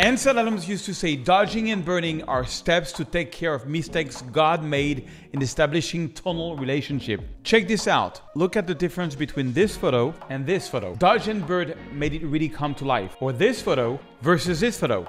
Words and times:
Ansel 0.00 0.40
Adams 0.40 0.68
used 0.68 0.86
to 0.86 0.94
say 0.94 1.14
dodging 1.14 1.70
and 1.70 1.84
burning 1.84 2.24
are 2.24 2.44
steps 2.44 2.90
to 2.90 3.04
take 3.04 3.30
care 3.30 3.54
of 3.54 3.68
mistakes 3.68 4.22
God 4.22 4.64
made 4.64 5.08
in 5.32 5.40
establishing 5.40 6.12
tonal 6.12 6.56
relationship. 6.56 7.20
Check 7.44 7.68
this 7.68 7.86
out. 7.86 8.20
Look 8.34 8.56
at 8.56 8.66
the 8.66 8.74
difference 8.74 9.14
between 9.14 9.52
this 9.52 9.76
photo 9.76 10.12
and 10.30 10.44
this 10.44 10.66
photo. 10.66 10.96
Dodge 10.96 11.28
and 11.28 11.46
burn 11.46 11.74
made 11.92 12.12
it 12.12 12.26
really 12.26 12.48
come 12.48 12.74
to 12.74 12.84
life. 12.84 13.14
Or 13.20 13.32
this 13.32 13.62
photo 13.62 14.00
versus 14.20 14.58
this 14.58 14.80
photo. 14.80 15.08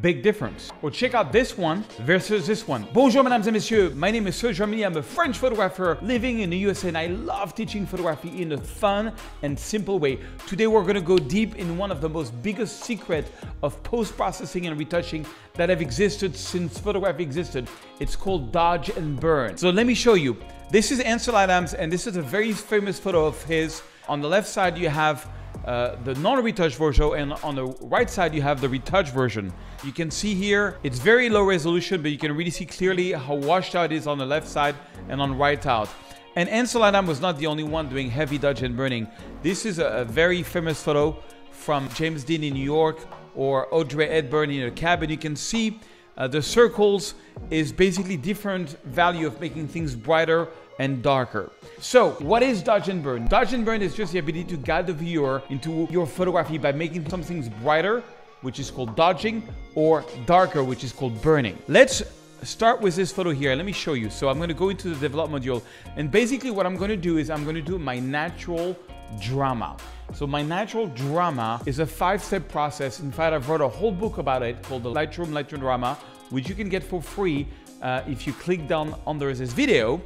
Big 0.00 0.22
difference. 0.22 0.72
Well, 0.82 0.90
check 0.90 1.14
out 1.14 1.32
this 1.32 1.56
one 1.56 1.84
versus 2.00 2.46
this 2.46 2.68
one. 2.68 2.86
Bonjour, 2.92 3.22
mesdames 3.22 3.48
et 3.48 3.52
messieurs. 3.52 3.94
My 3.94 4.10
name 4.10 4.26
is 4.26 4.36
Serge 4.36 4.58
Ramelli. 4.58 4.84
I'm 4.84 4.96
a 4.96 5.02
French 5.02 5.38
photographer 5.38 5.96
living 6.02 6.40
in 6.40 6.50
the 6.50 6.56
USA 6.58 6.88
and 6.88 6.98
I 6.98 7.06
love 7.06 7.54
teaching 7.54 7.86
photography 7.86 8.42
in 8.42 8.52
a 8.52 8.58
fun 8.58 9.12
and 9.42 9.58
simple 9.58 9.98
way. 9.98 10.18
Today, 10.46 10.66
we're 10.66 10.82
going 10.82 10.96
to 10.96 11.00
go 11.00 11.18
deep 11.18 11.56
in 11.56 11.78
one 11.78 11.90
of 11.90 12.02
the 12.02 12.08
most 12.08 12.30
biggest 12.42 12.80
secret 12.80 13.32
of 13.62 13.82
post-processing 13.84 14.66
and 14.66 14.78
retouching 14.78 15.24
that 15.54 15.70
have 15.70 15.80
existed 15.80 16.36
since 16.36 16.78
photography 16.78 17.22
existed. 17.22 17.66
It's 17.98 18.16
called 18.16 18.52
dodge 18.52 18.90
and 18.90 19.18
burn. 19.18 19.56
So 19.56 19.70
let 19.70 19.86
me 19.86 19.94
show 19.94 20.14
you. 20.14 20.36
This 20.70 20.90
is 20.90 21.00
Ansel 21.00 21.38
Adams 21.38 21.72
and 21.72 21.90
this 21.90 22.06
is 22.06 22.16
a 22.16 22.22
very 22.22 22.52
famous 22.52 22.98
photo 22.98 23.24
of 23.24 23.42
his. 23.44 23.80
On 24.08 24.20
the 24.20 24.28
left 24.28 24.46
side, 24.46 24.76
you 24.76 24.90
have 24.90 25.28
uh, 25.66 25.96
the 26.04 26.14
non-retouch 26.16 26.76
version 26.76 27.12
and 27.16 27.32
on 27.42 27.56
the 27.56 27.66
right 27.82 28.08
side 28.08 28.32
you 28.32 28.40
have 28.40 28.60
the 28.60 28.68
retouch 28.68 29.10
version. 29.10 29.52
You 29.82 29.92
can 29.92 30.10
see 30.10 30.34
here 30.34 30.78
it's 30.84 31.00
very 31.00 31.28
low 31.28 31.42
resolution 31.42 32.02
but 32.02 32.12
you 32.12 32.18
can 32.18 32.36
really 32.36 32.50
see 32.50 32.66
clearly 32.66 33.12
how 33.12 33.34
washed 33.34 33.74
out 33.74 33.92
it 33.92 33.96
is 33.96 34.06
on 34.06 34.16
the 34.18 34.26
left 34.26 34.46
side 34.46 34.76
and 35.08 35.20
on 35.20 35.36
right 35.36 35.64
out. 35.66 35.88
And 36.36 36.48
Ansel 36.50 36.84
Adam 36.84 37.06
was 37.06 37.20
not 37.20 37.38
the 37.38 37.46
only 37.46 37.64
one 37.64 37.88
doing 37.88 38.10
heavy 38.10 38.38
dodge 38.38 38.62
and 38.62 38.76
burning. 38.76 39.08
This 39.42 39.66
is 39.66 39.78
a, 39.78 40.04
very 40.08 40.42
famous 40.42 40.82
photo 40.82 41.16
from 41.50 41.88
James 41.94 42.22
Dean 42.24 42.44
in 42.44 42.54
New 42.54 42.62
York 42.62 42.98
or 43.34 43.66
Audrey 43.74 44.06
Hepburn 44.06 44.50
in 44.50 44.68
a 44.68 44.70
cabin. 44.70 45.10
You 45.10 45.16
can 45.16 45.34
see 45.34 45.80
uh, 46.16 46.28
the 46.28 46.42
circles 46.42 47.14
is 47.50 47.72
basically 47.72 48.16
different 48.16 48.76
value 48.84 49.26
of 49.26 49.40
making 49.40 49.68
things 49.68 49.96
brighter 49.96 50.48
and 50.78 51.02
darker. 51.02 51.50
So 51.80 52.12
what 52.20 52.42
is 52.42 52.62
dodge 52.62 52.88
and 52.88 53.02
burn? 53.02 53.26
Dodge 53.28 53.52
and 53.52 53.64
burn 53.64 53.82
is 53.82 53.94
just 53.94 54.12
the 54.12 54.18
ability 54.18 54.44
to 54.44 54.56
guide 54.56 54.86
the 54.86 54.92
viewer 54.92 55.42
into 55.50 55.88
your 55.90 56.06
photography 56.06 56.58
by 56.58 56.72
making 56.72 57.08
some 57.08 57.22
things 57.22 57.48
brighter, 57.48 58.02
which 58.42 58.58
is 58.58 58.70
called 58.70 58.96
dodging, 58.96 59.42
or 59.74 60.04
darker, 60.26 60.62
which 60.62 60.84
is 60.84 60.92
called 60.92 61.20
burning. 61.22 61.58
Let's 61.68 62.02
start 62.42 62.80
with 62.80 62.94
this 62.96 63.10
photo 63.10 63.30
here. 63.30 63.54
Let 63.54 63.66
me 63.66 63.72
show 63.72 63.94
you. 63.94 64.10
So 64.10 64.28
I'm 64.28 64.36
going 64.36 64.48
to 64.48 64.54
go 64.54 64.68
into 64.68 64.88
the 64.90 64.96
develop 64.96 65.30
module. 65.30 65.62
And 65.96 66.10
basically 66.10 66.50
what 66.50 66.66
I'm 66.66 66.76
going 66.76 66.90
to 66.90 66.96
do 66.96 67.18
is 67.18 67.30
I'm 67.30 67.44
going 67.44 67.56
to 67.56 67.62
do 67.62 67.78
my 67.78 67.98
natural 67.98 68.76
drama. 69.20 69.76
So 70.14 70.26
my 70.26 70.42
natural 70.42 70.86
drama 70.88 71.60
is 71.66 71.78
a 71.78 71.86
five-step 71.86 72.48
process. 72.48 73.00
In 73.00 73.10
fact, 73.10 73.34
I've 73.34 73.48
wrote 73.48 73.60
a 73.60 73.68
whole 73.68 73.92
book 73.92 74.18
about 74.18 74.42
it 74.42 74.62
called 74.62 74.82
the 74.82 74.92
Lightroom 74.92 75.28
Lightroom 75.28 75.60
Drama, 75.60 75.98
which 76.30 76.48
you 76.48 76.54
can 76.54 76.68
get 76.68 76.84
for 76.84 77.02
free 77.02 77.46
uh, 77.82 78.02
if 78.06 78.26
you 78.26 78.32
click 78.32 78.68
down 78.68 78.94
under 79.06 79.32
this 79.34 79.52
video. 79.52 80.00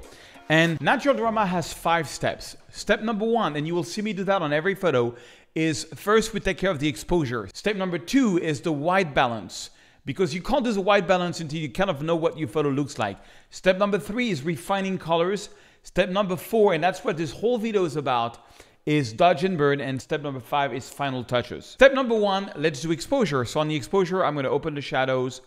And 0.50 0.80
natural 0.80 1.14
drama 1.14 1.46
has 1.46 1.72
five 1.72 2.08
steps. 2.08 2.56
Step 2.72 3.02
number 3.02 3.24
one, 3.24 3.54
and 3.54 3.68
you 3.68 3.74
will 3.74 3.84
see 3.84 4.02
me 4.02 4.12
do 4.12 4.24
that 4.24 4.42
on 4.42 4.52
every 4.52 4.74
photo, 4.74 5.14
is 5.54 5.84
first 5.94 6.34
we 6.34 6.40
take 6.40 6.58
care 6.58 6.72
of 6.72 6.80
the 6.80 6.88
exposure. 6.88 7.48
Step 7.54 7.76
number 7.76 7.98
two 7.98 8.36
is 8.36 8.60
the 8.60 8.72
white 8.72 9.14
balance 9.14 9.70
because 10.04 10.34
you 10.34 10.42
can't 10.42 10.64
do 10.64 10.72
the 10.72 10.80
white 10.80 11.06
balance 11.06 11.38
until 11.38 11.60
you 11.60 11.70
kind 11.70 11.88
of 11.88 12.02
know 12.02 12.16
what 12.16 12.36
your 12.36 12.48
photo 12.48 12.68
looks 12.68 12.98
like. 12.98 13.16
Step 13.50 13.78
number 13.78 13.96
three 13.96 14.30
is 14.30 14.42
refining 14.42 14.98
colors. 14.98 15.50
Step 15.84 16.08
number 16.08 16.34
four, 16.34 16.74
and 16.74 16.82
that's 16.82 17.04
what 17.04 17.16
this 17.16 17.30
whole 17.30 17.56
video 17.56 17.84
is 17.84 17.94
about, 17.94 18.38
is 18.86 19.12
dodge 19.12 19.44
and 19.44 19.56
burn. 19.56 19.80
And 19.80 20.02
step 20.02 20.20
number 20.20 20.40
five 20.40 20.74
is 20.74 20.88
final 20.90 21.22
touches. 21.22 21.64
Step 21.64 21.94
number 21.94 22.16
one, 22.18 22.50
let's 22.56 22.82
do 22.82 22.90
exposure. 22.90 23.44
So 23.44 23.60
on 23.60 23.68
the 23.68 23.76
exposure, 23.76 24.24
I'm 24.24 24.34
gonna 24.34 24.50
open 24.50 24.74
the 24.74 24.80
shadows. 24.80 25.42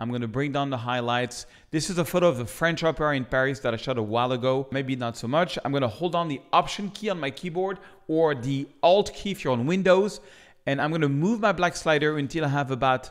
I'm 0.00 0.12
to 0.20 0.28
bring 0.28 0.52
down 0.52 0.70
the 0.70 0.76
highlights. 0.76 1.46
This 1.72 1.90
is 1.90 1.98
a 1.98 2.04
photo 2.04 2.28
of 2.28 2.38
the 2.38 2.46
French 2.46 2.84
Opera 2.84 3.16
in 3.16 3.24
Paris 3.24 3.58
that 3.60 3.74
I 3.74 3.76
shot 3.76 3.98
a 3.98 4.02
while 4.02 4.30
ago. 4.30 4.68
Maybe 4.70 4.94
not 4.94 5.16
so 5.16 5.26
much. 5.26 5.58
I'm 5.64 5.72
to 5.82 5.88
hold 5.88 6.12
down 6.12 6.28
the 6.28 6.40
Option 6.52 6.90
key 6.90 7.10
on 7.10 7.18
my 7.18 7.30
keyboard 7.30 7.80
or 8.06 8.36
the 8.36 8.68
Alt 8.80 9.12
key 9.12 9.32
if 9.32 9.42
you're 9.42 9.52
on 9.52 9.66
Windows. 9.66 10.20
And 10.66 10.80
I'm 10.80 10.92
to 11.00 11.08
move 11.08 11.40
my 11.40 11.50
black 11.50 11.74
slider 11.74 12.16
until 12.16 12.44
I 12.44 12.48
have 12.48 12.70
about, 12.70 13.10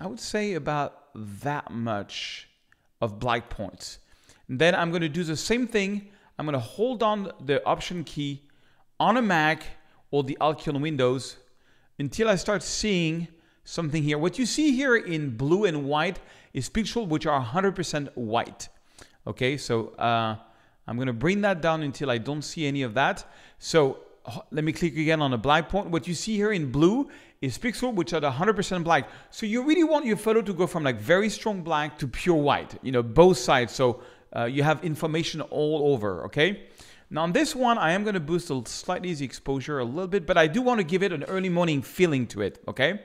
I 0.00 0.06
would 0.06 0.20
say 0.20 0.54
about 0.54 1.12
that 1.42 1.72
much 1.72 2.48
of 3.00 3.18
black 3.18 3.50
points. 3.50 3.98
And 4.46 4.60
then 4.60 4.76
I'm 4.76 4.92
to 4.92 5.08
do 5.08 5.24
the 5.24 5.36
same 5.36 5.66
thing. 5.66 6.10
I'm 6.38 6.46
to 6.46 6.60
hold 6.60 7.00
down 7.00 7.32
the 7.44 7.64
Option 7.66 8.04
key 8.04 8.42
on 9.00 9.16
a 9.16 9.22
Mac 9.22 9.64
or 10.12 10.22
the 10.22 10.38
Alt 10.40 10.60
key 10.60 10.70
on 10.70 10.80
Windows 10.80 11.38
until 11.98 12.28
I 12.28 12.36
start 12.36 12.62
seeing 12.62 13.26
something 13.64 14.02
here. 14.02 14.18
What 14.18 14.38
you 14.38 14.46
see 14.46 14.72
here 14.72 14.96
in 14.96 15.36
blue 15.36 15.64
and 15.64 15.84
white 15.84 16.18
is 16.52 16.68
pixels 16.68 17.08
which 17.08 17.26
are 17.26 17.42
100% 17.42 18.08
white. 18.14 18.68
Okay, 19.26 19.56
so 19.56 19.88
uh, 19.98 20.36
I'm 20.86 20.96
going 20.96 21.06
to 21.06 21.12
bring 21.12 21.42
that 21.42 21.60
down 21.60 21.82
until 21.82 22.10
I 22.10 22.18
don't 22.18 22.42
see 22.42 22.66
any 22.66 22.82
of 22.82 22.94
that. 22.94 23.24
So 23.58 23.98
let 24.50 24.64
me 24.64 24.72
click 24.72 24.96
again 24.96 25.22
on 25.22 25.32
a 25.32 25.38
black 25.38 25.68
point. 25.68 25.90
What 25.90 26.06
you 26.06 26.14
see 26.14 26.36
here 26.36 26.52
in 26.52 26.70
blue 26.70 27.08
is 27.40 27.58
pixels 27.58 27.94
which 27.94 28.12
are 28.12 28.20
100% 28.20 28.84
black. 28.84 29.08
So 29.30 29.46
you 29.46 29.62
really 29.62 29.84
want 29.84 30.06
your 30.06 30.16
photo 30.16 30.42
to 30.42 30.52
go 30.52 30.66
from 30.66 30.84
like 30.84 31.00
very 31.00 31.28
strong 31.28 31.62
black 31.62 31.98
to 31.98 32.08
pure 32.08 32.36
white, 32.36 32.78
you 32.82 32.92
know, 32.92 33.02
both 33.02 33.38
sides. 33.38 33.72
So 33.72 34.02
uh, 34.34 34.44
you 34.44 34.62
have 34.62 34.84
information 34.84 35.40
all 35.40 35.92
over, 35.92 36.24
okay? 36.26 36.64
Now 37.10 37.22
on 37.22 37.32
this 37.32 37.54
one, 37.54 37.78
I 37.78 37.92
am 37.92 38.04
going 38.04 38.14
to 38.14 38.20
boost 38.20 38.50
a 38.50 38.62
slightly 38.66 39.12
the 39.12 39.24
exposure 39.24 39.80
a 39.80 39.84
little 39.84 40.08
bit, 40.08 40.26
but 40.26 40.38
I 40.38 40.46
do 40.46 40.62
want 40.62 40.78
to 40.78 40.84
give 40.84 41.02
it 41.02 41.12
an 41.12 41.24
early 41.24 41.48
morning 41.48 41.82
feeling 41.82 42.26
to 42.28 42.42
it, 42.42 42.62
okay? 42.68 43.02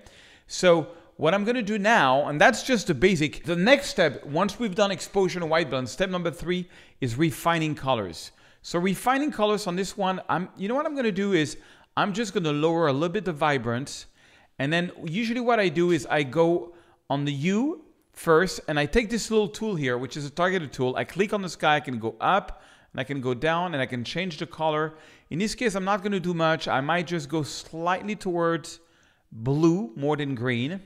So 0.48 0.88
what 1.18 1.34
I'm 1.34 1.44
going 1.44 1.56
to 1.56 1.62
do 1.62 1.78
now, 1.78 2.28
and 2.28 2.40
that's 2.40 2.64
just 2.64 2.88
the 2.88 2.94
basic, 2.94 3.44
the 3.44 3.56
next 3.56 3.90
step, 3.90 4.26
once 4.26 4.60
we've 4.60 4.76
done 4.76 4.92
exposure 4.92 5.40
and 5.40 5.50
white 5.50 5.70
balance, 5.70 5.92
step 5.92 6.10
number 6.10 6.32
three 6.32 6.70
is 7.02 7.16
refining 7.16 7.76
colors. 7.76 8.32
So 8.62 8.80
refining 8.80 9.32
colors 9.32 9.68
on 9.68 9.76
this 9.76 9.98
one, 9.98 10.22
I'm, 10.30 10.50
you 10.58 10.68
know 10.68 10.76
what 10.76 10.86
I'm 10.86 10.94
going 10.94 11.06
to 11.06 11.12
do 11.12 11.34
is 11.34 11.58
I'm 11.96 12.14
just 12.14 12.34
going 12.34 12.44
to 12.44 12.52
lower 12.52 12.88
a 12.88 12.94
little 12.94 13.10
bit 13.10 13.26
the 13.26 13.34
vibrance. 13.34 14.06
And 14.60 14.72
then 14.72 14.92
usually 15.06 15.40
what 15.40 15.60
I 15.60 15.70
do 15.70 15.92
is 15.92 16.06
I 16.10 16.24
go 16.24 16.74
on 17.10 17.26
the 17.26 17.34
hue 17.34 17.84
first, 18.14 18.60
and 18.68 18.80
I 18.80 18.86
take 18.86 19.10
this 19.10 19.30
little 19.30 19.48
tool 19.48 19.76
here, 19.76 19.98
which 19.98 20.18
is 20.18 20.26
a 20.26 20.30
targeted 20.30 20.74
tool. 20.74 20.96
I 20.96 21.04
click 21.04 21.34
on 21.34 21.42
the 21.42 21.50
sky, 21.50 21.76
I 21.76 21.80
can 21.80 22.00
go 22.00 22.16
up, 22.20 22.64
and 22.92 23.00
I 23.00 23.04
can 23.04 23.22
go 23.22 23.34
down, 23.34 23.74
and 23.74 23.82
I 23.82 23.86
can 23.86 24.04
change 24.04 24.38
the 24.38 24.48
color. 24.48 24.96
In 25.30 25.40
this 25.40 25.56
case, 25.56 25.76
I'm 25.76 25.86
not 25.86 26.02
going 26.02 26.12
to 26.12 26.20
do 26.20 26.34
much. 26.34 26.68
I 26.68 26.82
might 26.82 27.08
just 27.08 27.30
go 27.30 27.44
slightly 27.44 28.16
towards 28.16 28.80
blue 29.32 29.92
more 29.96 30.16
than 30.18 30.36
green. 30.36 30.82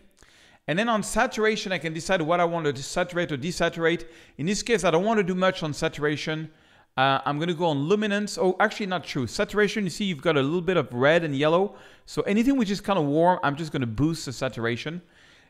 And 0.68 0.78
then 0.78 0.90
on 0.90 1.04
saturation, 1.04 1.72
I 1.72 1.78
can 1.80 1.94
decide 1.94 2.22
what 2.22 2.40
I 2.40 2.46
want 2.46 2.74
to 2.74 2.84
saturate 2.84 3.32
or 3.32 3.38
desaturate. 3.38 4.06
In 4.38 4.46
this 4.46 4.64
case, 4.64 4.84
I 4.84 4.92
don't 4.92 5.04
want 5.04 5.18
to 5.18 5.24
do 5.24 5.36
much 5.36 5.64
on 5.64 5.74
saturation. 5.74 6.52
Uh, 6.98 7.20
I'm 7.26 7.38
going 7.38 7.48
to 7.48 7.54
go 7.54 7.66
on 7.66 7.80
luminance. 7.80 8.38
Oh, 8.38 8.56
actually 8.60 8.86
not 8.86 9.04
true. 9.04 9.26
Saturation, 9.26 9.86
you 9.86 9.90
see 9.90 10.06
you've 10.06 10.22
got 10.22 10.38
a 10.38 10.42
little 10.42 10.62
bit 10.62 10.78
of 10.78 10.94
red 10.94 11.24
and 11.24 11.36
yellow. 11.36 11.76
So 12.06 12.22
anything 12.24 12.58
which 12.58 12.70
is 12.70 12.82
kind 12.82 13.00
of 13.00 13.06
warm, 13.06 13.40
I'm 13.44 13.56
just 13.56 13.72
going 13.72 13.82
to 13.82 13.88
boost 13.88 14.26
the 14.26 14.34
saturation. 14.34 15.02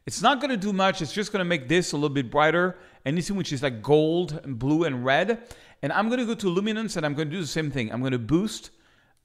It's 0.06 0.22
not 0.22 0.40
going 0.40 0.50
to 0.50 0.58
do 0.58 0.74
much. 0.74 1.02
It's 1.02 1.14
just 1.14 1.32
going 1.32 1.42
to 1.42 1.46
make 1.46 1.68
this 1.68 1.92
a 1.92 1.96
little 1.96 2.10
bit 2.10 2.32
brighter. 2.32 2.78
Anything 3.06 3.36
which 3.36 3.52
is 3.52 3.62
like 3.62 3.82
gold 3.82 4.40
and 4.44 4.58
blue 4.58 4.84
and 4.86 5.04
red. 5.04 5.44
And 5.82 5.92
I'm 5.92 6.08
going 6.08 6.20
to 6.20 6.26
go 6.26 6.36
to 6.36 6.50
luminance 6.50 6.96
and 6.96 7.06
I'm 7.06 7.16
going 7.16 7.30
to 7.30 7.36
do 7.36 7.42
the 7.42 7.48
same 7.48 7.72
thing. 7.72 7.92
I'm 7.92 8.00
going 8.00 8.12
to 8.12 8.20
boost 8.20 8.72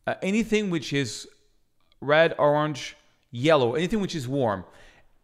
uh, 0.07 0.15
anything 0.23 0.71
which 0.71 0.93
is 0.93 1.29
red, 2.01 2.35
orange, 2.39 2.97
yellow, 3.37 3.75
anything 3.75 4.01
which 4.01 4.15
is 4.15 4.27
warm. 4.27 4.65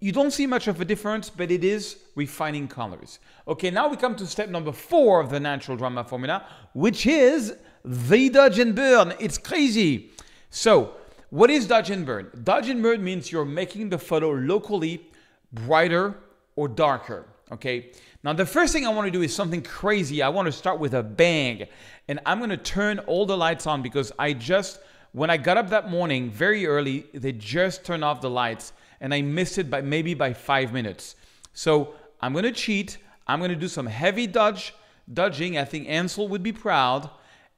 You 0.01 0.13
don't 0.13 0.33
see 0.33 0.47
much 0.47 0.67
of 0.69 0.81
a 0.81 0.85
difference, 0.85 1.31
but 1.31 1.51
it 1.51 1.65
is 1.65 1.97
refining 2.17 2.69
colors. 2.69 3.21
Okay, 3.47 3.71
now 3.71 3.89
we 3.89 3.97
come 3.97 4.17
to 4.17 4.27
step 4.27 4.49
number 4.49 4.73
four 4.73 5.21
of 5.21 5.31
the 5.31 5.41
natural 5.41 5.77
drama 5.77 6.05
formula, 6.05 6.45
which 6.75 7.07
is 7.07 7.55
the 7.85 8.29
dodge 8.29 8.59
and 8.59 8.75
burn. 8.75 9.15
It's 9.21 9.39
crazy. 9.39 10.11
So, 10.51 10.95
what 11.31 11.51
is 11.51 11.67
dodge 11.67 11.91
and 11.91 12.05
burn? 12.05 12.31
Dodge 12.43 12.69
and 12.69 12.83
burn 12.83 13.03
means 13.03 13.33
you're 13.33 13.45
making 13.45 13.89
the 13.89 13.99
photo 13.99 14.31
locally 14.33 15.09
brighter 15.53 16.17
or 16.57 16.69
darker. 16.69 17.27
Okay, 17.53 17.93
now 18.25 18.33
the 18.33 18.47
first 18.47 18.73
thing 18.73 18.87
I 18.87 18.89
want 18.89 19.07
to 19.07 19.11
do 19.11 19.23
is 19.23 19.35
something 19.35 19.63
crazy. 19.63 20.23
I 20.23 20.31
want 20.31 20.47
to 20.47 20.53
start 20.53 20.79
with 20.79 20.95
a 20.95 21.03
bang, 21.03 21.67
and 22.09 22.19
I'm 22.27 22.39
going 22.39 22.51
to 22.51 22.57
turn 22.57 22.99
all 23.01 23.25
the 23.25 23.37
lights 23.37 23.67
on 23.67 23.83
because 23.83 24.11
I 24.19 24.33
just 24.33 24.81
when 25.13 25.29
I 25.29 25.37
got 25.37 25.59
up 25.59 25.69
that 25.71 25.91
morning 25.91 26.31
very 26.31 26.67
early, 26.67 27.07
they 27.13 27.33
just 27.33 27.85
turned 27.85 28.03
off 28.03 28.23
the 28.23 28.31
lights 28.31 28.73
and 29.01 29.13
I 29.13 29.21
missed 29.21 29.59
it 29.59 29.69
by 29.69 29.83
maybe 29.83 30.15
by 30.15 30.33
five 30.33 30.73
minutes. 30.73 31.17
So 31.53 31.95
I'm 32.21 32.33
gonna 32.33 32.53
cheat. 32.53 32.97
I'm 33.27 33.41
gonna 33.41 33.57
do 33.57 33.69
some 33.69 33.87
heavy 33.87 34.27
dodge, 34.27 34.75
dodging. 35.13 35.59
I 35.59 35.65
think 35.65 35.89
Ansel 35.89 36.29
would 36.29 36.43
be 36.43 36.53
proud. 36.53 37.11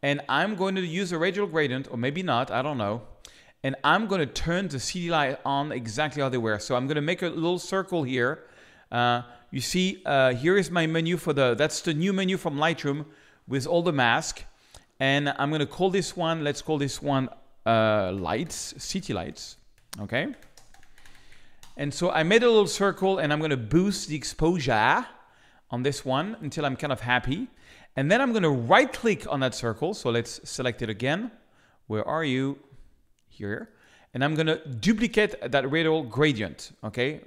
And 0.03 0.21
I'm 0.29 0.57
going 0.57 0.75
to 0.75 0.83
use 0.83 1.13
a 1.13 1.19
radial 1.19 1.47
gradient, 1.47 1.89
or 1.91 1.97
maybe 1.97 2.23
not, 2.23 2.51
I 2.51 2.61
don't 2.61 2.77
know. 2.77 3.03
And 3.63 3.77
I'm 3.85 4.07
gonna 4.07 4.27
turn 4.27 4.69
the 4.69 4.81
CD 4.81 5.11
light 5.11 5.39
on 5.45 5.71
exactly 5.71 6.23
how 6.23 6.29
they 6.29 6.39
were. 6.39 6.59
So 6.59 6.75
I'm 6.75 6.89
gonna 6.89 7.03
make 7.03 7.23
a 7.23 7.29
little 7.29 7.61
circle 7.61 8.03
here. 8.03 8.45
Uh, 8.91 9.23
you 9.51 9.61
see, 9.61 10.03
uh, 10.05 10.35
here 10.35 10.57
is 10.57 10.71
my 10.71 10.87
menu 10.87 11.17
for 11.17 11.33
the, 11.33 11.55
that's 11.55 11.81
the 11.83 11.95
new 11.95 12.13
menu 12.13 12.37
from 12.37 12.57
Lightroom 12.57 13.07
with 13.47 13.67
all 13.67 13.83
the 13.83 13.93
mask. 13.93 14.43
And 14.99 15.33
I'm 15.39 15.51
gonna 15.53 15.67
call 15.67 15.91
this 15.91 16.17
one, 16.17 16.43
let's 16.43 16.61
call 16.61 16.79
this 16.79 17.01
one 17.01 17.29
uh, 17.67 18.13
lights, 18.13 18.75
city 18.79 19.13
lights, 19.13 19.57
okay? 20.01 20.35
And 21.77 21.93
so 21.93 22.11
I 22.11 22.23
made 22.23 22.43
a 22.43 22.49
little 22.49 22.67
circle 22.67 23.19
and 23.19 23.33
I'm 23.33 23.41
going 23.41 23.51
to 23.51 23.57
boost 23.57 24.09
the 24.09 24.17
exposure 24.17 25.07
on 25.71 25.83
this 25.83 26.05
one 26.05 26.37
until 26.41 26.65
I'm 26.65 26.77
kind 26.77 26.93
of 26.93 27.01
happy. 27.01 27.49
And 27.97 28.11
then 28.11 28.21
I'm 28.21 28.31
going 28.31 28.43
to 28.43 28.51
right 28.51 28.93
click 28.93 29.27
on 29.31 29.41
that 29.41 29.55
circle. 29.55 29.95
So 29.95 30.11
let's 30.11 30.41
select 30.49 30.83
it 30.83 30.91
again. 30.91 31.31
Where 31.87 32.07
are 32.07 32.25
you? 32.25 32.59
Here. 33.29 33.71
And 34.13 34.25
I'm 34.25 34.35
going 34.35 34.47
to 34.47 34.65
duplicate 34.67 35.51
that 35.51 35.71
radial 35.71 36.05
gradient. 36.05 36.73
Okay. 36.85 37.21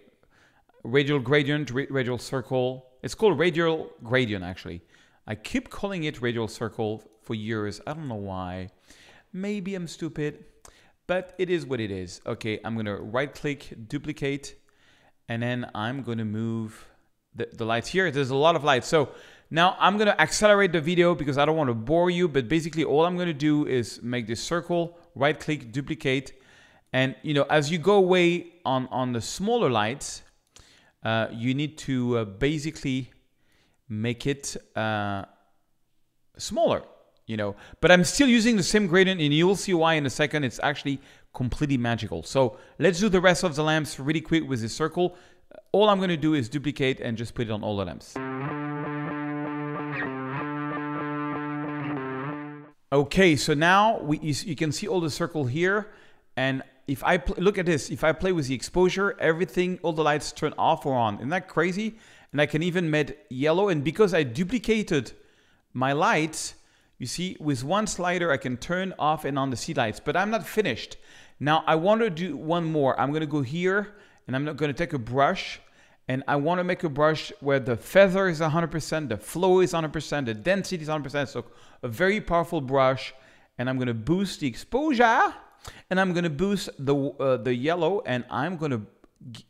Radial 0.83 1.19
gradient, 1.19 1.71
radial 1.71 2.17
circle. 2.17 2.85
It's 3.03 3.15
called 3.15 3.37
radial 3.37 3.91
gradient 4.03 4.43
actually. 4.43 4.81
I 5.27 5.35
keep 5.35 5.69
calling 5.69 6.05
it 6.05 6.21
radial 6.21 6.47
circle 6.47 7.03
for 7.21 7.33
years. 7.35 7.81
I 7.85 7.93
don't 7.93 8.07
know 8.07 8.15
why. 8.15 8.69
Maybe 9.33 9.75
I'm 9.75 9.87
stupid, 9.87 10.45
but 11.05 11.33
it 11.37 11.49
is 11.49 11.65
what 11.65 11.79
it 11.79 11.91
is. 11.91 12.21
Okay, 12.25 12.59
I'm 12.63 12.75
gonna 12.75 12.95
right 12.95 13.33
click, 13.33 13.73
duplicate, 13.87 14.55
and 15.29 15.43
then 15.43 15.69
I'm 15.75 16.01
gonna 16.03 16.25
move 16.25 16.87
the, 17.35 17.47
the 17.53 17.65
lights 17.65 17.89
here. 17.89 18.09
There's 18.11 18.29
a 18.29 18.35
lot 18.35 18.55
of 18.55 18.63
lights. 18.63 18.87
So 18.87 19.09
now 19.49 19.75
I'm 19.79 19.97
gonna 19.97 20.15
accelerate 20.17 20.71
the 20.71 20.81
video 20.81 21.13
because 21.13 21.37
I 21.37 21.45
don't 21.45 21.57
wanna 21.57 21.73
bore 21.73 22.09
you, 22.09 22.27
but 22.27 22.47
basically 22.47 22.83
all 22.83 23.05
I'm 23.05 23.17
gonna 23.17 23.33
do 23.33 23.67
is 23.67 24.01
make 24.01 24.27
this 24.27 24.41
circle, 24.41 24.97
right 25.15 25.39
click, 25.39 25.71
duplicate, 25.71 26.41
and 26.93 27.15
you 27.21 27.33
know, 27.33 27.43
as 27.43 27.69
you 27.69 27.77
go 27.77 27.95
away 27.95 28.53
on, 28.65 28.87
on 28.87 29.11
the 29.11 29.21
smaller 29.21 29.69
lights, 29.69 30.23
uh, 31.03 31.27
you 31.31 31.53
need 31.53 31.77
to 31.79 32.17
uh, 32.17 32.25
basically 32.25 33.11
make 33.89 34.25
it 34.25 34.57
uh, 34.75 35.25
smaller 36.37 36.83
you 37.27 37.35
know, 37.35 37.55
but 37.81 37.91
I'm 37.91 38.05
still 38.05 38.27
using 38.27 38.55
the 38.55 38.63
same 38.63 38.87
gradient 38.87 39.21
and 39.21 39.33
you'll 39.33 39.57
see 39.57 39.73
why 39.73 39.95
in 39.95 40.05
a 40.05 40.09
second. 40.09 40.45
It's 40.45 40.59
actually 40.63 40.99
completely 41.33 41.77
magical. 41.77 42.23
So 42.23 42.57
let's 42.79 42.99
do 42.99 43.09
the 43.09 43.21
rest 43.21 43.43
of 43.43 43.55
the 43.55 43.63
lamps 43.63 43.99
really 43.99 44.21
quick 44.21 44.47
with 44.47 44.61
this 44.61 44.73
circle. 44.73 45.15
All 45.73 45.89
I'm 45.89 45.97
going 45.97 46.09
to 46.09 46.17
do 46.17 46.33
is 46.33 46.47
duplicate 46.47 47.01
and 47.01 47.17
just 47.17 47.35
put 47.35 47.47
it 47.47 47.51
on 47.51 47.63
all 47.63 47.77
the 47.77 47.85
lamps. 47.85 48.15
Okay, 52.93 53.35
so 53.35 53.53
now 53.53 53.99
we, 53.99 54.17
you, 54.19 54.33
you 54.45 54.55
can 54.55 54.71
see 54.71 54.87
all 54.87 55.01
the 55.01 55.09
circle 55.09 55.45
here. 55.45 55.89
And 56.37 56.63
if 56.87 57.03
I 57.03 57.21
look 57.37 57.57
at 57.57 57.65
this, 57.65 57.89
if 57.89 58.05
I 58.05 58.13
play 58.13 58.31
with 58.31 58.47
the 58.47 58.55
exposure, 58.55 59.17
everything, 59.19 59.79
all 59.83 59.91
the 59.91 60.03
lights 60.03 60.31
turn 60.31 60.53
off 60.57 60.85
or 60.85 60.95
on. 60.95 61.15
Isn't 61.17 61.29
that 61.29 61.49
crazy? 61.49 61.99
And 62.31 62.39
I 62.39 62.45
can 62.45 62.63
even 62.63 62.89
make 62.89 63.17
yellow. 63.29 63.67
And 63.67 63.83
because 63.83 64.13
I 64.13 64.23
duplicated 64.23 65.11
my 65.73 65.91
lights, 65.91 66.53
you 66.99 67.05
see, 67.05 67.37
with 67.39 67.63
one 67.63 67.85
slider, 67.85 68.31
I 68.31 68.37
can 68.37 68.57
turn 68.57 68.93
off 68.97 69.23
and 69.23 69.37
on 69.37 69.51
the 69.51 69.57
sea 69.57 69.73
lights, 69.73 69.99
but 69.99 70.17
I'm 70.17 70.31
not 70.31 70.45
finished. 70.45 70.97
Now, 71.39 71.63
I 71.67 71.75
want 71.75 72.01
to 72.01 72.09
do 72.09 72.35
one 72.35 72.65
more. 72.65 72.99
I'm 72.99 73.09
going 73.09 73.21
to 73.21 73.27
go 73.27 73.41
here, 73.41 73.95
and 74.25 74.35
I'm 74.35 74.43
not 74.43 74.57
going 74.57 74.73
to 74.73 74.77
take 74.77 74.93
a 74.93 74.99
brush, 74.99 75.59
and 76.07 76.23
I 76.27 76.37
want 76.37 76.59
to 76.59 76.63
make 76.63 76.83
a 76.83 76.89
brush 76.89 77.31
where 77.39 77.59
the 77.59 77.75
feather 77.75 78.27
is 78.27 78.39
100%, 78.39 79.09
the 79.09 79.17
flow 79.17 79.59
is 79.59 79.73
100%, 79.73 80.25
the 80.25 80.33
density 80.33 80.81
is 80.81 80.89
100%. 80.89 81.27
So 81.27 81.45
a 81.83 81.87
very 81.87 82.19
powerful 82.19 82.61
brush, 82.61 83.13
and 83.59 83.69
I'm 83.69 83.77
going 83.77 83.87
to 83.87 83.93
boost 83.93 84.39
the 84.39 84.47
exposure, 84.47 85.33
and 85.91 85.99
I'm 85.99 86.13
going 86.13 86.23
to 86.23 86.31
boost 86.31 86.69
the 86.79 86.95
uh, 86.95 87.37
the 87.37 87.53
yellow, 87.53 88.01
and 88.05 88.23
I'm 88.31 88.57
going 88.57 88.71
to. 88.71 88.81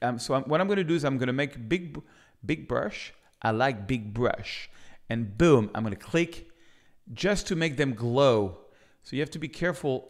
Um, 0.01 0.17
so 0.17 0.33
I'm, 0.33 0.43
what 0.43 0.59
I'm 0.59 0.67
going 0.67 0.77
to 0.77 0.83
do 0.83 0.95
is 0.95 1.05
I'm 1.05 1.17
going 1.17 1.27
to 1.27 1.33
make 1.33 1.69
big 1.69 2.01
big 2.45 2.67
brush. 2.67 3.13
I 3.41 3.51
like 3.51 3.87
big 3.87 4.13
brush, 4.13 4.69
and 5.09 5.37
boom, 5.37 5.69
I'm 5.75 5.83
going 5.83 5.95
to 5.95 5.99
click 5.99 6.47
just 7.13 7.47
to 7.47 7.55
make 7.55 7.77
them 7.77 7.93
glow. 7.93 8.57
So 9.03 9.15
you 9.15 9.21
have 9.21 9.31
to 9.31 9.39
be 9.39 9.47
careful 9.47 10.09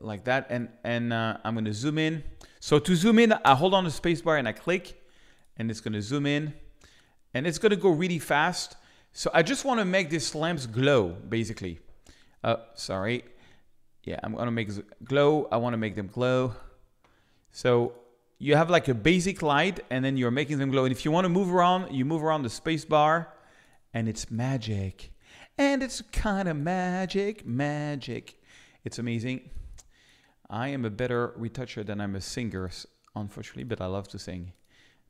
like 0.00 0.24
that. 0.24 0.46
And, 0.50 0.68
and 0.84 1.12
uh, 1.12 1.38
I'm 1.44 1.54
going 1.54 1.64
to 1.64 1.72
zoom 1.72 1.98
in. 1.98 2.22
So 2.60 2.78
to 2.78 2.94
zoom 2.94 3.18
in, 3.18 3.32
I 3.44 3.54
hold 3.54 3.74
on 3.74 3.84
the 3.84 3.90
spacebar 3.90 4.38
and 4.38 4.48
I 4.48 4.52
click 4.52 5.00
and 5.56 5.70
it's 5.70 5.80
going 5.80 5.94
to 5.94 6.02
zoom 6.02 6.26
in 6.26 6.54
and 7.34 7.46
it's 7.46 7.58
going 7.58 7.70
to 7.70 7.76
go 7.76 7.90
really 7.90 8.18
fast. 8.18 8.76
So 9.12 9.30
I 9.32 9.42
just 9.42 9.64
want 9.64 9.80
to 9.80 9.84
make 9.84 10.10
these 10.10 10.34
lamps 10.34 10.66
glow 10.66 11.08
basically. 11.28 11.78
Uh, 12.44 12.56
sorry. 12.74 13.24
Yeah, 14.04 14.18
I'm 14.22 14.34
going 14.34 14.46
to 14.46 14.52
make 14.52 14.70
glow. 15.04 15.48
I 15.50 15.56
want 15.56 15.74
to 15.74 15.78
make 15.78 15.94
them 15.94 16.06
glow. 16.06 16.54
So 17.52 17.92
you 18.38 18.56
have 18.56 18.70
like 18.70 18.88
a 18.88 18.94
basic 18.94 19.42
light 19.42 19.80
and 19.90 20.04
then 20.04 20.16
you're 20.16 20.30
making 20.30 20.58
them 20.58 20.70
glow. 20.70 20.84
And 20.84 20.92
if 20.92 21.04
you 21.04 21.10
want 21.10 21.24
to 21.24 21.28
move 21.28 21.52
around, 21.52 21.94
you 21.94 22.04
move 22.04 22.22
around 22.22 22.42
the 22.42 22.48
spacebar 22.48 23.26
and 23.92 24.08
it's 24.08 24.30
magic 24.30 25.12
and 25.58 25.82
it's 25.82 26.00
kind 26.12 26.48
of 26.48 26.56
magic, 26.56 27.44
magic. 27.44 28.40
It's 28.84 28.98
amazing. 28.98 29.50
I 30.48 30.68
am 30.68 30.84
a 30.84 30.90
better 30.90 31.34
retoucher 31.36 31.84
than 31.84 32.00
I'm 32.00 32.14
a 32.14 32.20
singer, 32.20 32.70
unfortunately, 33.14 33.64
but 33.64 33.80
I 33.80 33.86
love 33.86 34.08
to 34.08 34.18
sing. 34.18 34.52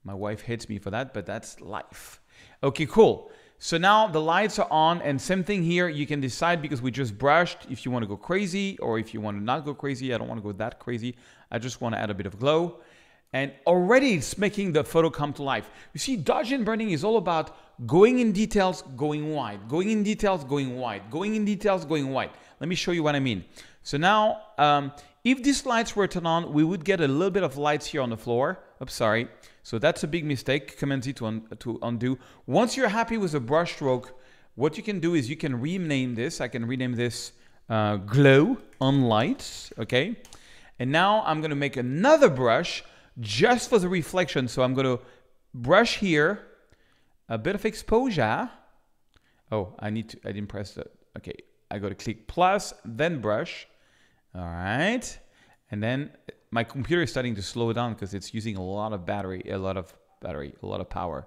My 0.02 0.14
wife 0.14 0.42
hates 0.42 0.68
me 0.68 0.78
for 0.78 0.90
that, 0.90 1.12
but 1.12 1.26
that's 1.26 1.60
life. 1.60 2.20
Okay, 2.62 2.86
cool. 2.86 3.30
So 3.60 3.76
now 3.76 4.06
the 4.06 4.20
lights 4.20 4.58
are 4.58 4.70
on 4.70 5.02
and 5.02 5.20
same 5.20 5.44
thing 5.44 5.62
here. 5.64 5.88
You 5.88 6.06
can 6.06 6.20
decide 6.20 6.62
because 6.62 6.80
we 6.80 6.90
just 6.90 7.18
brushed 7.18 7.66
if 7.68 7.84
you 7.84 7.90
want 7.90 8.04
to 8.04 8.06
go 8.06 8.16
crazy 8.16 8.78
or 8.78 8.98
if 8.98 9.12
you 9.12 9.20
want 9.20 9.36
to 9.36 9.42
not 9.42 9.64
go 9.64 9.74
crazy. 9.74 10.14
I 10.14 10.18
don't 10.18 10.28
want 10.28 10.38
to 10.38 10.42
go 10.42 10.52
that 10.52 10.78
crazy. 10.78 11.16
I 11.50 11.58
just 11.58 11.80
want 11.80 11.94
to 11.94 12.00
add 12.00 12.08
a 12.08 12.14
bit 12.14 12.26
of 12.26 12.38
glow. 12.38 12.80
And 13.32 13.52
already 13.66 14.14
it's 14.14 14.38
making 14.38 14.72
the 14.72 14.84
photo 14.84 15.10
come 15.10 15.32
to 15.34 15.42
life. 15.42 15.70
You 15.92 16.00
see, 16.00 16.16
dodge 16.16 16.50
and 16.52 16.64
burning 16.64 16.90
is 16.90 17.04
all 17.04 17.18
about 17.18 17.56
going 17.86 18.20
in 18.20 18.32
details, 18.32 18.82
going 18.96 19.32
wide, 19.32 19.68
going 19.68 19.90
in 19.90 20.02
details, 20.02 20.44
going 20.44 20.78
wide, 20.78 21.02
going 21.10 21.34
in 21.34 21.44
details, 21.44 21.84
going 21.84 22.10
wide. 22.10 22.30
Let 22.60 22.68
me 22.68 22.74
show 22.74 22.90
you 22.92 23.02
what 23.02 23.14
I 23.14 23.20
mean. 23.20 23.44
So 23.82 23.98
now, 23.98 24.42
um, 24.56 24.92
if 25.24 25.42
these 25.42 25.66
lights 25.66 25.94
were 25.94 26.06
turned 26.06 26.26
on, 26.26 26.52
we 26.52 26.64
would 26.64 26.84
get 26.84 27.00
a 27.00 27.08
little 27.08 27.30
bit 27.30 27.42
of 27.42 27.56
lights 27.58 27.86
here 27.86 28.00
on 28.00 28.08
the 28.08 28.16
floor. 28.16 28.60
Oops, 28.80 28.92
sorry. 28.92 29.28
So 29.62 29.78
that's 29.78 30.02
a 30.04 30.08
big 30.08 30.24
mistake. 30.24 30.78
Command 30.78 31.04
Z 31.04 31.12
to, 31.14 31.26
un 31.26 31.42
to 31.58 31.78
undo. 31.82 32.18
Once 32.46 32.76
you're 32.76 32.88
happy 32.88 33.18
with 33.18 33.34
a 33.34 33.40
brush 33.40 33.74
stroke, 33.74 34.18
what 34.54 34.76
you 34.76 34.82
can 34.82 35.00
do 35.00 35.14
is 35.14 35.28
you 35.28 35.36
can 35.36 35.60
rename 35.60 36.14
this. 36.14 36.40
I 36.40 36.48
can 36.48 36.64
rename 36.64 36.94
this 36.94 37.32
uh, 37.68 37.96
glow 37.96 38.56
on 38.80 39.02
lights, 39.02 39.72
okay? 39.78 40.16
And 40.78 40.90
now 40.90 41.22
I'm 41.26 41.42
gonna 41.42 41.54
make 41.54 41.76
another 41.76 42.30
brush 42.30 42.82
just 43.20 43.68
for 43.70 43.78
the 43.78 43.88
reflection. 43.88 44.48
So 44.48 44.62
I'm 44.62 44.74
going 44.74 44.96
to 44.96 45.02
brush 45.54 45.98
here, 45.98 46.46
a 47.28 47.38
bit 47.38 47.54
of 47.54 47.64
exposure. 47.64 48.50
Oh, 49.50 49.74
I 49.78 49.90
need 49.90 50.10
to, 50.10 50.18
I 50.24 50.32
didn't 50.32 50.48
press 50.48 50.74
the, 50.74 50.86
okay. 51.16 51.34
I 51.70 51.78
go 51.78 51.88
to 51.88 51.94
click 51.94 52.26
plus, 52.28 52.72
then 52.84 53.20
brush. 53.20 53.68
All 54.34 54.42
right. 54.42 55.18
And 55.70 55.82
then 55.82 56.10
my 56.50 56.64
computer 56.64 57.02
is 57.02 57.10
starting 57.10 57.34
to 57.34 57.42
slow 57.42 57.72
down 57.72 57.92
because 57.92 58.14
it's 58.14 58.32
using 58.32 58.56
a 58.56 58.62
lot 58.62 58.92
of 58.92 59.04
battery, 59.04 59.42
a 59.50 59.58
lot 59.58 59.76
of 59.76 59.94
battery, 60.20 60.54
a 60.62 60.66
lot 60.66 60.80
of 60.80 60.88
power. 60.88 61.26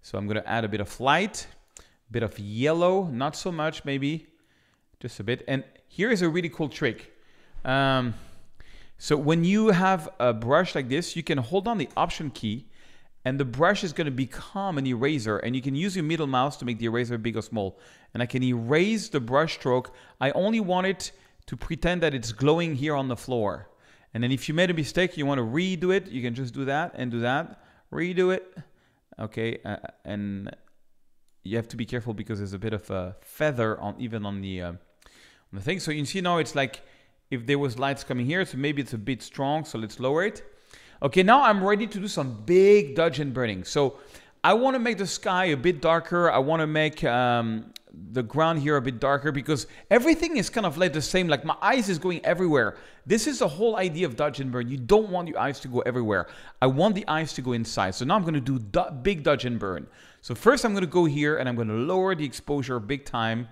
So 0.00 0.16
I'm 0.16 0.26
going 0.26 0.40
to 0.42 0.48
add 0.48 0.64
a 0.64 0.68
bit 0.68 0.80
of 0.80 0.98
light, 0.98 1.46
a 1.78 2.12
bit 2.12 2.22
of 2.22 2.38
yellow, 2.38 3.04
not 3.04 3.36
so 3.36 3.52
much 3.52 3.84
maybe, 3.84 4.26
just 5.00 5.20
a 5.20 5.24
bit. 5.24 5.44
And 5.46 5.62
here 5.88 6.10
is 6.10 6.22
a 6.22 6.28
really 6.28 6.48
cool 6.48 6.68
trick. 6.68 7.12
Um, 7.64 8.14
so 9.02 9.16
when 9.16 9.42
you 9.42 9.70
have 9.70 10.08
a 10.20 10.32
brush 10.32 10.76
like 10.76 10.88
this, 10.88 11.16
you 11.16 11.24
can 11.24 11.38
hold 11.38 11.66
on 11.66 11.76
the 11.76 11.88
option 11.96 12.30
key 12.30 12.68
and 13.24 13.40
the 13.40 13.44
brush 13.44 13.82
is 13.82 13.92
going 13.92 14.04
to 14.04 14.12
become 14.12 14.78
an 14.78 14.86
eraser 14.86 15.38
and 15.38 15.56
you 15.56 15.60
can 15.60 15.74
use 15.74 15.96
your 15.96 16.04
middle 16.04 16.28
mouse 16.28 16.56
to 16.58 16.64
make 16.64 16.78
the 16.78 16.84
eraser 16.84 17.18
big 17.18 17.36
or 17.36 17.42
small. 17.42 17.80
And 18.14 18.22
I 18.22 18.26
can 18.26 18.44
erase 18.44 19.08
the 19.08 19.18
brush 19.18 19.54
stroke. 19.54 19.92
I 20.20 20.30
only 20.30 20.60
want 20.60 20.86
it 20.86 21.10
to 21.46 21.56
pretend 21.56 22.00
that 22.04 22.14
it's 22.14 22.30
glowing 22.30 22.76
here 22.76 22.94
on 22.94 23.08
the 23.08 23.16
floor. 23.16 23.68
And 24.14 24.22
then 24.22 24.30
if 24.30 24.48
you 24.48 24.54
made 24.54 24.70
a 24.70 24.74
mistake, 24.74 25.16
you 25.16 25.26
want 25.26 25.38
to 25.38 25.44
redo 25.44 25.92
it, 25.92 26.06
you 26.06 26.22
can 26.22 26.32
just 26.32 26.54
do 26.54 26.64
that 26.66 26.92
and 26.94 27.10
do 27.10 27.18
that, 27.22 27.60
redo 27.92 28.32
it. 28.32 28.56
Okay, 29.18 29.58
uh, 29.64 29.78
and 30.04 30.48
you 31.42 31.56
have 31.56 31.66
to 31.66 31.76
be 31.76 31.86
careful 31.86 32.14
because 32.14 32.38
there's 32.38 32.52
a 32.52 32.58
bit 32.60 32.72
of 32.72 32.88
a 32.88 33.16
feather 33.20 33.80
on 33.80 33.96
even 33.98 34.24
on 34.24 34.42
the 34.42 34.62
uh, 34.62 34.68
on 34.68 34.78
the 35.54 35.60
thing. 35.60 35.80
So 35.80 35.90
you 35.90 36.04
see 36.04 36.20
now 36.20 36.38
it's 36.38 36.54
like 36.54 36.82
if 37.32 37.46
there 37.46 37.58
was 37.58 37.78
lights 37.78 38.04
coming 38.04 38.26
here, 38.26 38.44
so 38.44 38.58
maybe 38.58 38.82
it's 38.82 38.92
a 38.92 38.98
bit 38.98 39.22
strong, 39.22 39.64
so 39.64 39.78
let's 39.78 39.98
lower 39.98 40.24
it. 40.24 40.44
Okay, 41.00 41.22
now 41.22 41.42
I'm 41.42 41.64
ready 41.64 41.86
to 41.86 41.98
do 41.98 42.06
some 42.06 42.42
big 42.44 42.94
dodge 42.94 43.20
and 43.20 43.32
burning. 43.32 43.64
So 43.64 43.98
I 44.44 44.52
want 44.52 44.74
to 44.74 44.78
make 44.78 44.98
the 44.98 45.06
sky 45.06 45.46
a 45.46 45.56
bit 45.56 45.80
darker. 45.80 46.30
I 46.30 46.38
want 46.38 46.60
to 46.60 46.66
make 46.66 47.02
um, 47.04 47.72
the 48.12 48.22
ground 48.22 48.58
here 48.58 48.76
a 48.76 48.82
bit 48.82 49.00
darker 49.00 49.32
because 49.32 49.66
everything 49.90 50.36
is 50.36 50.50
kind 50.50 50.66
of 50.66 50.76
like 50.76 50.92
the 50.92 51.00
same. 51.00 51.26
Like 51.26 51.42
my 51.42 51.56
eyes 51.62 51.88
is 51.88 51.98
going 51.98 52.24
everywhere. 52.24 52.76
This 53.06 53.26
is 53.26 53.38
the 53.38 53.48
whole 53.48 53.76
idea 53.76 54.06
of 54.06 54.14
dodge 54.14 54.38
and 54.40 54.52
burn. 54.52 54.68
You 54.68 54.76
don't 54.76 55.08
want 55.08 55.26
your 55.26 55.38
eyes 55.38 55.58
to 55.60 55.68
go 55.68 55.80
everywhere. 55.80 56.28
I 56.60 56.66
want 56.66 56.94
the 56.94 57.08
eyes 57.08 57.32
to 57.32 57.40
go 57.40 57.52
inside. 57.52 57.94
So 57.94 58.04
now 58.04 58.14
I'm 58.14 58.22
going 58.22 58.34
to 58.34 58.40
do 58.40 58.58
big 59.02 59.22
dodge 59.22 59.46
and 59.46 59.58
burn. 59.58 59.86
So 60.20 60.34
first 60.34 60.66
I'm 60.66 60.72
going 60.72 60.84
to 60.84 60.90
go 60.90 61.06
here 61.06 61.38
and 61.38 61.48
I'm 61.48 61.56
going 61.56 61.68
to 61.68 61.74
lower 61.74 62.14
the 62.14 62.26
exposure 62.26 62.78
big 62.78 63.06
time. 63.06 63.48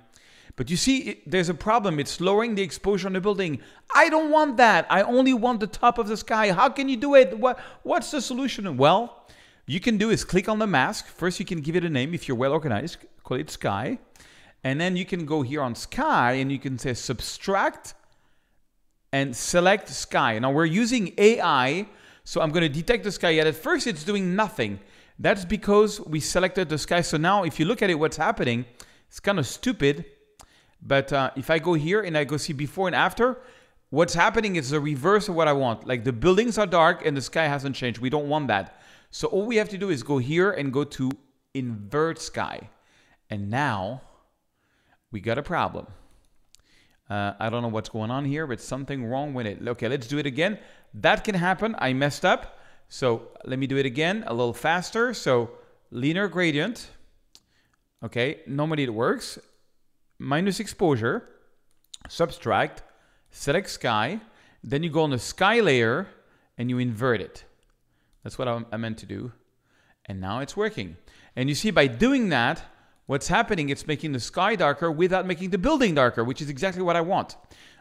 But 0.56 0.70
you 0.70 0.76
see, 0.76 1.22
there's 1.26 1.48
a 1.48 1.54
problem. 1.54 1.98
It's 1.98 2.20
lowering 2.20 2.54
the 2.54 2.62
exposure 2.62 3.06
on 3.06 3.14
the 3.14 3.20
building. 3.20 3.60
I 3.94 4.08
don't 4.08 4.30
want 4.30 4.56
that. 4.56 4.86
I 4.90 5.02
only 5.02 5.32
want 5.32 5.60
the 5.60 5.66
top 5.66 5.98
of 5.98 6.08
the 6.08 6.16
sky. 6.16 6.52
How 6.52 6.68
can 6.68 6.88
you 6.88 6.96
do 6.96 7.14
it? 7.14 7.38
What, 7.38 7.58
what's 7.82 8.10
the 8.10 8.20
solution? 8.20 8.76
Well, 8.76 9.26
you 9.66 9.80
can 9.80 9.96
do 9.96 10.10
is 10.10 10.24
click 10.24 10.48
on 10.48 10.58
the 10.58 10.66
mask. 10.66 11.06
First, 11.06 11.38
you 11.38 11.46
can 11.46 11.60
give 11.60 11.76
it 11.76 11.84
a 11.84 11.90
name 11.90 12.14
if 12.14 12.26
you're 12.26 12.36
well 12.36 12.52
organized. 12.52 12.98
Call 13.22 13.38
it 13.38 13.50
sky. 13.50 13.98
And 14.64 14.80
then 14.80 14.96
you 14.96 15.06
can 15.06 15.24
go 15.24 15.42
here 15.42 15.62
on 15.62 15.74
sky 15.74 16.32
and 16.32 16.50
you 16.52 16.58
can 16.58 16.78
say 16.78 16.94
subtract 16.94 17.94
and 19.12 19.34
select 19.34 19.88
sky. 19.88 20.38
Now 20.38 20.52
we're 20.52 20.66
using 20.66 21.14
AI 21.16 21.86
So 22.24 22.40
I'm 22.40 22.50
going 22.50 22.62
to 22.62 22.68
detect 22.68 23.04
the 23.04 23.12
sky 23.12 23.30
yet. 23.30 23.46
At 23.46 23.56
first, 23.56 23.86
it's 23.86 24.04
doing 24.04 24.36
nothing. 24.36 24.78
That's 25.18 25.44
because 25.44 26.00
we 26.00 26.20
selected 26.20 26.68
the 26.68 26.78
sky. 26.78 27.00
So 27.00 27.16
now 27.16 27.44
if 27.44 27.58
you 27.58 27.66
look 27.66 27.82
at 27.82 27.90
it, 27.90 27.94
what's 27.94 28.16
happening, 28.16 28.66
it's 29.08 29.20
kind 29.20 29.38
of 29.38 29.46
stupid. 29.46 30.04
But 30.82 31.12
uh, 31.12 31.30
if 31.36 31.50
I 31.50 31.58
go 31.58 31.74
here 31.74 32.00
and 32.00 32.16
I 32.16 32.24
go 32.24 32.36
see 32.36 32.52
before 32.52 32.86
and 32.88 32.96
after, 32.96 33.38
what's 33.90 34.14
happening 34.14 34.56
is 34.56 34.70
the 34.70 34.80
reverse 34.80 35.28
of 35.28 35.34
what 35.34 35.48
I 35.48 35.52
want. 35.52 35.86
Like 35.86 36.04
the 36.04 36.12
buildings 36.12 36.58
are 36.58 36.66
dark 36.66 37.04
and 37.04 37.16
the 37.16 37.20
sky 37.20 37.46
hasn't 37.46 37.76
changed. 37.76 38.00
We 38.00 38.10
don't 38.10 38.28
want 38.28 38.48
that. 38.48 38.80
So 39.10 39.28
all 39.28 39.44
we 39.44 39.56
have 39.56 39.68
to 39.70 39.78
do 39.78 39.90
is 39.90 40.02
go 40.02 40.18
here 40.18 40.50
and 40.52 40.72
go 40.72 40.84
to 40.84 41.10
invert 41.54 42.20
sky. 42.20 42.70
And 43.28 43.50
now 43.50 44.02
we 45.10 45.20
got 45.20 45.38
a 45.38 45.42
problem. 45.42 45.86
Uh, 47.08 47.32
I 47.40 47.50
don't 47.50 47.62
know 47.62 47.68
what's 47.68 47.88
going 47.88 48.10
on 48.12 48.24
here, 48.24 48.46
but 48.46 48.60
something 48.60 49.04
wrong 49.04 49.34
with 49.34 49.46
it. 49.46 49.58
Okay, 49.66 49.88
let's 49.88 50.06
do 50.06 50.18
it 50.18 50.26
again. 50.26 50.58
That 50.94 51.24
can 51.24 51.34
happen. 51.34 51.74
I 51.78 51.92
messed 51.92 52.24
up. 52.24 52.58
So 52.88 53.28
let 53.44 53.58
me 53.58 53.66
do 53.66 53.76
it 53.76 53.86
again 53.86 54.24
a 54.26 54.32
little 54.32 54.54
faster. 54.54 55.12
So 55.12 55.50
linear 55.90 56.28
gradient. 56.28 56.90
Okay, 58.04 58.40
normally 58.46 58.84
it 58.84 58.94
works. 58.94 59.38
Minus 60.22 60.60
exposure, 60.60 61.26
subtract, 62.06 62.82
select 63.30 63.70
sky. 63.70 64.20
Then 64.62 64.82
you 64.82 64.90
go 64.90 65.02
on 65.02 65.10
the 65.10 65.18
sky 65.18 65.60
layer 65.60 66.08
and 66.58 66.68
you 66.68 66.78
invert 66.78 67.22
it. 67.22 67.44
That's 68.22 68.36
what 68.38 68.46
I 68.46 68.76
meant 68.76 68.98
to 68.98 69.06
do. 69.06 69.32
And 70.04 70.20
now 70.20 70.40
it's 70.40 70.54
working. 70.54 70.98
And 71.36 71.48
you 71.48 71.54
see 71.54 71.70
by 71.70 71.86
doing 71.86 72.28
that, 72.28 72.62
what's 73.06 73.28
happening, 73.28 73.70
it's 73.70 73.86
making 73.86 74.12
the 74.12 74.20
sky 74.20 74.56
darker 74.56 74.92
without 74.92 75.24
making 75.24 75.50
the 75.50 75.58
building 75.58 75.94
darker, 75.94 76.22
which 76.22 76.42
is 76.42 76.50
exactly 76.50 76.82
what 76.82 76.96
I 76.96 77.00
want. 77.00 77.36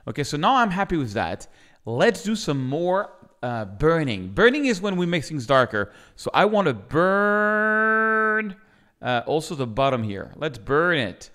Okay, 0.07 0.23
so 0.23 0.37
now 0.37 0.55
I'm 0.55 0.71
happy 0.71 0.95
with 0.95 1.11
that. 1.13 1.45
Let's 1.85 2.23
do 2.23 2.37
some 2.37 2.69
more 2.69 3.11
uh, 3.43 3.65
burning. 3.65 4.29
Burning 4.29 4.65
is 4.65 4.79
when 4.79 4.95
we 4.95 5.05
make 5.05 5.25
things 5.25 5.45
darker. 5.45 5.91
So 6.15 6.31
I 6.33 6.45
want 6.45 6.69
to 6.69 6.73
burn 6.73 8.55
uh, 9.01 9.23
also 9.25 9.55
the 9.55 9.67
bottom 9.67 10.03
here. 10.03 10.31
Let's 10.37 10.57
burn 10.57 10.97
it. 10.99 11.31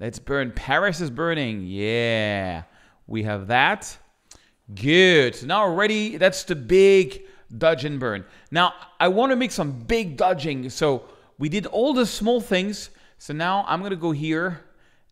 Let's 0.00 0.18
burn. 0.18 0.52
Paris 0.52 1.00
is 1.00 1.10
burning. 1.10 1.64
Yeah, 1.66 2.62
we 3.06 3.24
have 3.24 3.48
that. 3.48 3.96
Good. 4.74 5.42
Now 5.44 5.62
already, 5.62 6.16
that's 6.16 6.44
the 6.44 6.54
big 6.54 7.24
dodge 7.56 7.84
and 7.84 7.98
burn. 7.98 8.24
Now 8.50 8.74
I 9.00 9.08
want 9.08 9.30
to 9.30 9.36
make 9.36 9.50
some 9.50 9.72
big 9.72 10.16
dodging. 10.16 10.70
So 10.70 11.04
we 11.38 11.48
did 11.48 11.66
all 11.66 11.94
the 11.94 12.06
small 12.06 12.40
things 12.40 12.90
so 13.18 13.34
now 13.34 13.64
I'm 13.66 13.80
going 13.80 13.90
to 13.90 13.96
go 13.96 14.12
here 14.12 14.60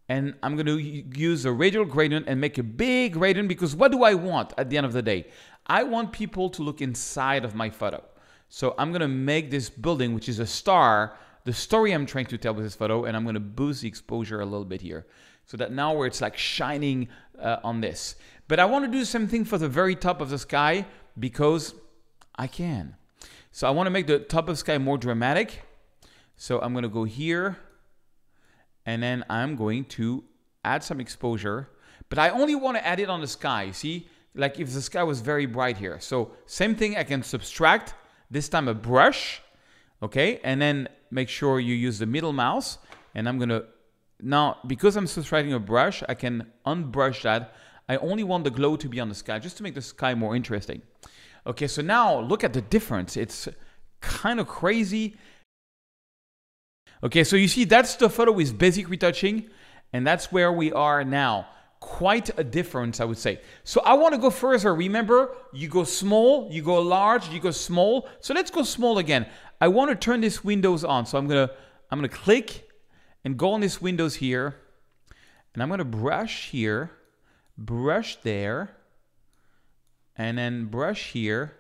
and 0.09 0.35
I'm 0.43 0.55
going 0.55 0.67
to 0.67 0.79
use 0.79 1.45
a 1.45 1.53
radial 1.53 1.85
gradient 1.85 2.27
and 2.29 2.41
make 2.41 2.57
a 2.57 2.63
big 2.63 3.15
gradient 3.15 3.49
because 3.49 3.75
what 3.75 3.91
do 3.91 4.05
I 4.05 4.15
want 4.15 4.53
at 4.57 4.71
the 4.71 4.77
end 4.77 4.87
of 4.87 4.93
the 4.93 5.03
day? 5.03 5.27
I 5.67 5.83
want 5.83 6.13
people 6.13 6.49
to 6.51 6.63
look 6.63 6.81
inside 6.81 7.45
of 7.45 7.57
my 7.57 7.69
photo. 7.69 8.03
So 8.49 8.77
I'm 8.79 8.91
going 8.93 9.01
to 9.01 9.09
make 9.09 9.51
this 9.51 9.69
building, 9.69 10.15
which 10.15 10.29
is 10.29 10.39
a 10.39 10.47
star, 10.47 11.19
the 11.47 11.53
story 11.53 11.93
I'm 11.93 12.07
trying 12.07 12.27
to 12.27 12.39
tell 12.39 12.55
with 12.55 12.65
this 12.65 12.75
photo, 12.75 13.05
and 13.05 13.17
I'm 13.17 13.23
going 13.23 13.35
to 13.35 13.41
boost 13.41 13.83
the 13.83 13.89
exposure 13.89 14.41
a 14.41 14.45
little 14.45 14.65
bit 14.65 14.83
here. 14.83 15.07
So 15.47 15.57
that 15.57 15.73
now 15.73 15.95
where 15.95 16.09
it's 16.09 16.21
like 16.21 16.37
shining 16.37 17.09
uh, 17.41 17.59
on 17.63 17.81
this. 17.81 18.17
But 18.49 18.59
I 18.59 18.65
want 18.65 18.85
to 18.85 18.91
do 18.91 18.99
the 18.99 19.07
same 19.07 19.29
thing 19.29 19.45
for 19.45 19.59
the 19.59 19.69
very 19.69 19.95
top 19.95 20.21
of 20.21 20.29
the 20.29 20.39
sky 20.39 20.87
because 21.19 21.75
I 22.37 22.49
can. 22.49 22.97
So 23.53 23.69
I 23.69 23.71
want 23.71 23.87
to 23.87 23.93
make 23.93 24.09
the 24.09 24.19
top 24.19 24.49
of 24.49 24.55
the 24.55 24.59
sky 24.59 24.77
more 24.79 24.99
dramatic. 24.99 25.63
So 26.37 26.61
I'm 26.61 26.73
going 26.73 26.83
to 26.83 26.89
go 26.89 27.05
here 27.05 27.59
and 28.85 29.03
then 29.03 29.25
I'm 29.31 29.55
going 29.55 29.85
to 29.85 30.25
add 30.65 30.83
some 30.83 31.01
exposure, 31.01 31.71
but 32.09 32.19
I 32.19 32.31
only 32.31 32.57
want 32.57 32.77
to 32.77 32.87
add 32.87 32.99
it 32.99 33.09
on 33.09 33.21
the 33.21 33.29
sky. 33.29 33.71
See, 33.71 34.09
like 34.35 34.59
if 34.59 34.73
the 34.73 34.83
sky 34.83 35.05
was 35.05 35.21
very 35.21 35.47
bright 35.47 35.77
here. 35.77 35.99
So 36.01 36.33
same 36.47 36.75
thing, 36.75 36.97
I 36.97 37.05
can 37.05 37.23
subtract, 37.23 37.95
this 38.31 38.49
time 38.49 38.67
a 38.67 38.75
brush, 38.75 39.41
okay? 40.03 40.41
And 40.45 40.61
then 40.61 40.89
make 41.11 41.29
sure 41.29 41.61
you 41.61 41.75
use 41.75 41.99
the 41.99 42.07
middle 42.07 42.33
mouse. 42.33 42.79
And 43.15 43.29
I'm 43.29 43.39
gonna, 43.39 43.63
now 44.21 44.59
because 44.67 44.97
I'm 44.97 45.07
subtracting 45.07 45.53
a 45.53 45.59
brush, 45.59 46.03
I 46.09 46.15
can 46.15 46.47
unbrush 46.65 47.23
that. 47.23 47.55
I 47.89 47.97
only 47.99 48.25
want 48.25 48.45
the 48.45 48.51
glow 48.51 48.77
to 48.77 48.89
be 48.89 48.99
on 49.01 49.09
the 49.09 49.15
sky, 49.15 49.39
just 49.39 49.57
to 49.59 49.63
make 49.63 49.75
the 49.75 49.83
sky 49.83 50.15
more 50.15 50.35
interesting. 50.35 50.83
Okay, 51.47 51.69
so 51.69 51.83
now 51.83 52.19
look 52.19 52.43
at 52.43 52.53
the 52.53 52.61
difference. 52.61 53.17
It's 53.17 53.49
kind 54.01 54.41
of 54.41 54.49
crazy. 54.49 55.17
Okay, 57.03 57.23
so 57.23 57.37
you 57.37 57.47
see 57.47 57.65
that's 57.65 57.95
the 57.95 58.11
photo 58.11 58.33
with 58.33 58.59
basic 58.59 58.89
retouching, 58.89 59.49
and 59.93 60.05
that's 60.05 60.33
where 60.33 60.53
we 60.53 60.73
are 60.73 61.05
now. 61.05 61.47
Quite 61.79 62.37
a 62.39 62.43
difference, 62.43 63.01
I 63.01 63.05
would 63.05 63.19
say. 63.19 63.41
So 63.63 63.81
I 63.83 63.95
want 63.95 64.15
to 64.15 64.19
go 64.19 64.31
further. 64.31 64.75
Remember, 64.75 65.37
you 65.53 65.69
go 65.69 65.85
small, 65.85 66.49
you 66.51 66.63
go 66.63 66.81
large, 66.81 67.29
you 67.29 67.39
go 67.39 67.53
small. 67.53 68.09
So 68.21 68.35
let's 68.35 68.51
go 68.51 68.65
small 68.65 68.99
again. 68.99 69.27
I 69.61 69.69
want 69.69 69.91
to 69.91 69.97
turn 69.97 70.21
this 70.21 70.45
windows 70.45 70.85
on. 70.85 71.07
So 71.07 71.19
I'm 71.19 71.27
gonna 71.27 71.51
I'm 71.91 71.99
gonna 71.99 72.09
click 72.09 72.69
and 73.25 73.37
go 73.37 73.53
on 73.53 73.61
this 73.61 73.81
windows 73.81 74.17
here, 74.17 74.57
and 75.55 75.63
I'm 75.63 75.69
gonna 75.69 75.85
brush 75.85 76.51
here, 76.51 76.91
brush 77.57 78.17
there, 78.17 78.77
and 80.17 80.39
then 80.39 80.67
brush 80.67 81.13
here, 81.13 81.57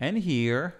and 0.00 0.18
here 0.18 0.74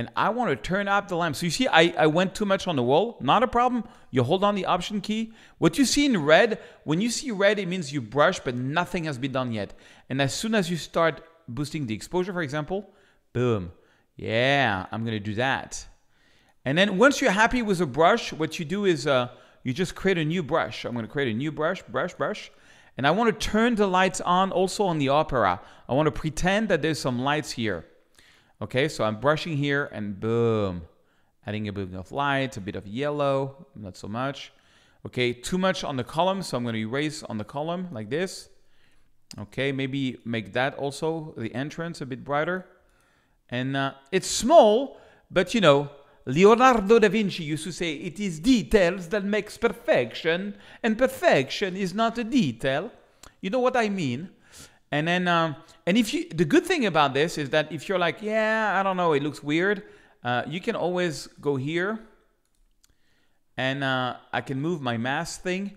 and 0.00 0.08
I 0.16 0.30
want 0.30 0.48
to 0.48 0.56
turn 0.56 0.88
up 0.88 1.08
the 1.08 1.16
lamp. 1.16 1.36
So 1.36 1.44
you 1.44 1.50
see, 1.50 1.68
I, 1.68 1.92
I 1.98 2.06
went 2.06 2.34
too 2.34 2.46
much 2.46 2.66
on 2.66 2.74
the 2.74 2.82
wall. 2.82 3.18
Not 3.20 3.42
a 3.42 3.46
problem. 3.46 3.84
You 4.10 4.22
hold 4.22 4.42
on 4.42 4.54
the 4.54 4.64
option 4.64 5.02
key. 5.02 5.34
What 5.58 5.76
you 5.76 5.84
see 5.84 6.06
in 6.06 6.24
red, 6.24 6.58
when 6.84 7.02
you 7.02 7.10
see 7.10 7.30
red, 7.30 7.58
it 7.58 7.68
means 7.68 7.92
you 7.92 8.00
brush, 8.00 8.40
but 8.40 8.54
nothing 8.54 9.04
has 9.04 9.18
been 9.18 9.32
done 9.32 9.52
yet. 9.52 9.74
And 10.08 10.22
as 10.22 10.32
soon 10.32 10.54
as 10.54 10.70
you 10.70 10.78
start 10.78 11.22
boosting 11.48 11.86
the 11.86 11.92
exposure, 11.92 12.32
for 12.32 12.40
example, 12.40 12.88
boom. 13.34 13.72
Yeah, 14.20 14.84
I'm 14.92 15.02
going 15.02 15.16
to 15.16 15.18
do 15.18 15.36
that. 15.36 15.86
And 16.66 16.76
then 16.76 16.98
once 16.98 17.22
you're 17.22 17.30
happy 17.30 17.62
with 17.62 17.80
a 17.80 17.86
brush, 17.86 18.34
what 18.34 18.58
you 18.58 18.66
do 18.66 18.84
is 18.84 19.06
uh, 19.06 19.30
you 19.64 19.72
just 19.72 19.94
create 19.94 20.18
a 20.18 20.24
new 20.26 20.42
brush. 20.42 20.84
I'm 20.84 20.92
going 20.92 21.06
to 21.06 21.10
create 21.10 21.32
a 21.32 21.34
new 21.34 21.50
brush, 21.50 21.82
brush, 21.84 22.12
brush. 22.12 22.52
And 22.98 23.06
I 23.06 23.12
want 23.12 23.40
to 23.40 23.48
turn 23.50 23.76
the 23.76 23.86
lights 23.86 24.20
on 24.20 24.52
also 24.52 24.84
on 24.84 24.98
the 24.98 25.08
Opera. 25.08 25.58
I 25.88 25.94
want 25.94 26.06
to 26.06 26.12
pretend 26.12 26.68
that 26.68 26.82
there's 26.82 26.98
some 26.98 27.22
lights 27.22 27.52
here. 27.52 27.86
Okay, 28.60 28.88
so 28.88 29.04
I'm 29.04 29.20
brushing 29.20 29.56
here 29.56 29.88
and 29.90 30.20
boom, 30.20 30.82
adding 31.46 31.68
a 31.68 31.72
bit 31.72 31.94
of 31.94 32.12
light, 32.12 32.58
a 32.58 32.60
bit 32.60 32.76
of 32.76 32.86
yellow, 32.86 33.68
not 33.74 33.96
so 33.96 34.06
much. 34.06 34.52
Okay, 35.06 35.32
too 35.32 35.56
much 35.56 35.82
on 35.82 35.96
the 35.96 36.04
column, 36.04 36.42
so 36.42 36.58
I'm 36.58 36.64
going 36.64 36.74
to 36.74 36.80
erase 36.80 37.22
on 37.22 37.38
the 37.38 37.44
column 37.44 37.88
like 37.90 38.10
this. 38.10 38.50
Okay, 39.38 39.72
maybe 39.72 40.18
make 40.26 40.52
that 40.52 40.74
also, 40.74 41.32
the 41.38 41.54
entrance, 41.54 42.02
a 42.02 42.06
bit 42.06 42.22
brighter. 42.22 42.66
And 43.50 43.76
uh, 43.76 43.94
it's 44.12 44.28
small, 44.28 44.98
but 45.30 45.54
you 45.54 45.60
know, 45.60 45.90
Leonardo 46.26 46.98
da 46.98 47.08
Vinci 47.08 47.42
used 47.42 47.64
to 47.64 47.72
say, 47.72 47.94
it 47.94 48.20
is 48.20 48.38
details 48.38 49.08
that 49.08 49.24
makes 49.24 49.56
perfection, 49.56 50.54
and 50.82 50.96
perfection 50.96 51.76
is 51.76 51.94
not 51.94 52.18
a 52.18 52.24
detail. 52.24 52.92
You 53.40 53.50
know 53.50 53.58
what 53.58 53.76
I 53.76 53.88
mean? 53.88 54.30
And 54.92 55.08
then, 55.08 55.28
um, 55.28 55.56
and 55.86 55.96
if 55.96 56.12
you, 56.12 56.28
the 56.28 56.44
good 56.44 56.66
thing 56.66 56.86
about 56.86 57.14
this 57.14 57.38
is 57.38 57.50
that 57.50 57.72
if 57.72 57.88
you're 57.88 57.98
like, 57.98 58.22
yeah, 58.22 58.78
I 58.78 58.82
don't 58.82 58.96
know, 58.96 59.12
it 59.12 59.22
looks 59.22 59.42
weird, 59.42 59.82
uh, 60.22 60.42
you 60.46 60.60
can 60.60 60.76
always 60.76 61.26
go 61.40 61.56
here 61.56 62.00
and 63.56 63.82
uh, 63.84 64.16
I 64.32 64.40
can 64.40 64.60
move 64.60 64.80
my 64.80 64.96
mask 64.96 65.42
thing. 65.42 65.76